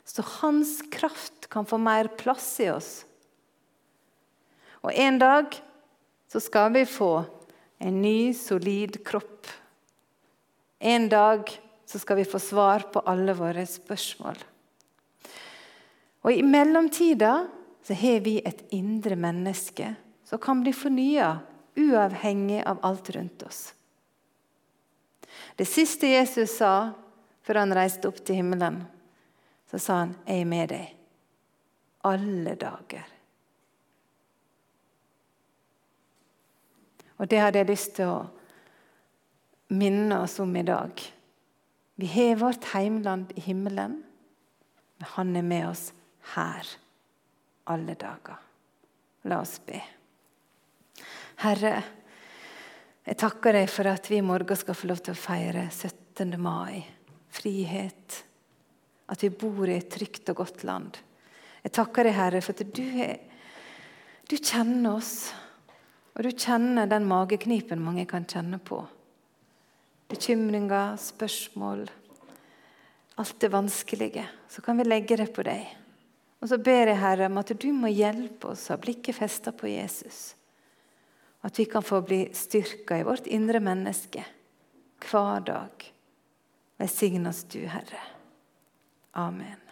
så 0.00 0.24
Hans 0.38 0.78
kraft 0.94 1.50
kan 1.52 1.68
få 1.68 1.76
mer 1.76 2.08
plass 2.16 2.46
i 2.64 2.70
oss. 2.72 2.88
Og 4.80 4.88
en 4.88 5.18
dag 5.20 5.52
så 6.32 6.40
skal 6.40 6.70
vi 6.72 6.86
få 6.88 7.10
en 7.84 7.98
ny, 8.00 8.32
solid 8.32 8.96
kropp. 9.04 9.50
En 10.80 11.10
dag 11.12 11.52
så 11.84 12.00
skal 12.00 12.22
vi 12.22 12.24
få 12.32 12.40
svar 12.40 12.86
på 12.96 13.04
alle 13.04 13.36
våre 13.36 13.66
spørsmål. 13.68 14.40
Og 16.24 16.32
I 16.32 16.40
mellomtida 16.48 17.34
så 17.84 17.94
har 17.94 18.20
vi 18.20 18.38
et 18.44 18.64
indre 18.72 19.16
menneske 19.16 19.94
som 20.24 20.38
kan 20.38 20.62
bli 20.64 20.72
fornya, 20.72 21.38
uavhengig 21.76 22.62
av 22.64 22.78
alt 22.82 23.10
rundt 23.10 23.42
oss. 23.42 23.74
Det 25.56 25.66
siste 25.68 26.08
Jesus 26.08 26.56
sa 26.56 26.94
før 27.44 27.60
han 27.60 27.74
reiste 27.76 28.08
opp 28.08 28.22
til 28.24 28.40
himmelen, 28.40 28.84
så 29.70 29.78
sa 29.78 29.94
han, 29.98 30.14
'Jeg 30.26 30.40
er 30.40 30.44
med 30.44 30.68
deg 30.68 30.96
alle 32.04 32.54
dager'. 32.54 33.10
Og 37.18 37.28
det 37.28 37.40
hadde 37.40 37.58
jeg 37.58 37.68
lyst 37.68 37.94
til 37.94 38.06
å 38.06 38.30
minne 39.68 40.20
oss 40.20 40.40
om 40.40 40.56
i 40.56 40.62
dag. 40.62 41.02
Vi 41.96 42.06
har 42.06 42.36
vårt 42.36 42.64
heimland 42.64 43.32
i 43.36 43.40
himmelen, 43.40 44.04
men 44.98 45.06
han 45.06 45.36
er 45.36 45.42
med 45.42 45.68
oss 45.68 45.92
her 46.34 46.64
alle 47.64 47.94
dager. 47.98 48.40
La 49.30 49.40
oss 49.40 49.58
be. 49.64 49.80
Herre, 51.44 51.74
jeg 53.04 53.18
takker 53.20 53.56
deg 53.56 53.68
for 53.72 53.88
at 53.90 54.08
vi 54.08 54.20
i 54.20 54.24
morgen 54.24 54.56
skal 54.56 54.76
få 54.76 54.88
lov 54.88 55.02
til 55.04 55.16
å 55.16 55.18
feire 55.18 55.66
17. 55.70 56.36
mai. 56.40 56.84
Frihet. 57.34 58.20
At 59.10 59.24
vi 59.24 59.32
bor 59.32 59.68
i 59.68 59.76
et 59.76 59.90
trygt 59.92 60.30
og 60.32 60.40
godt 60.44 60.64
land. 60.64 61.00
Jeg 61.64 61.74
takker 61.76 62.06
deg, 62.06 62.16
Herre, 62.16 62.42
for 62.44 62.56
at 62.56 62.76
du, 62.76 62.84
er, 63.00 63.18
du 64.28 64.36
kjenner 64.36 64.98
oss. 64.98 65.14
Og 66.14 66.24
du 66.24 66.30
kjenner 66.30 66.88
den 66.88 67.08
mageknipen 67.10 67.82
mange 67.82 68.06
kan 68.08 68.26
kjenne 68.28 68.60
på. 68.62 68.82
Bekymringer, 70.12 70.98
spørsmål, 71.00 71.88
alt 73.18 73.38
det 73.40 73.50
vanskelige. 73.50 74.26
Så 74.48 74.62
kan 74.62 74.78
vi 74.78 74.86
legge 74.86 75.18
det 75.18 75.32
på 75.34 75.42
deg. 75.46 75.64
Og 76.44 76.50
så 76.50 76.58
ber 76.60 76.90
jeg 76.92 77.00
Herre 77.00 77.30
om 77.30 77.40
at 77.40 77.54
du 77.56 77.70
må 77.72 77.88
hjelpe 77.88 78.50
oss 78.52 78.66
å 78.68 78.74
ha 78.74 78.80
blikket 78.82 79.16
festa 79.16 79.48
på 79.56 79.70
Jesus. 79.70 80.34
At 81.40 81.56
vi 81.56 81.64
kan 81.64 81.84
få 81.84 82.02
bli 82.04 82.26
styrka 82.36 82.98
i 83.00 83.06
vårt 83.08 83.30
indre 83.32 83.64
menneske 83.64 84.26
hver 85.08 85.40
dag. 85.48 85.88
Velsign 86.76 87.30
oss 87.32 87.46
du, 87.48 87.62
Herre. 87.64 88.02
Amen. 89.16 89.63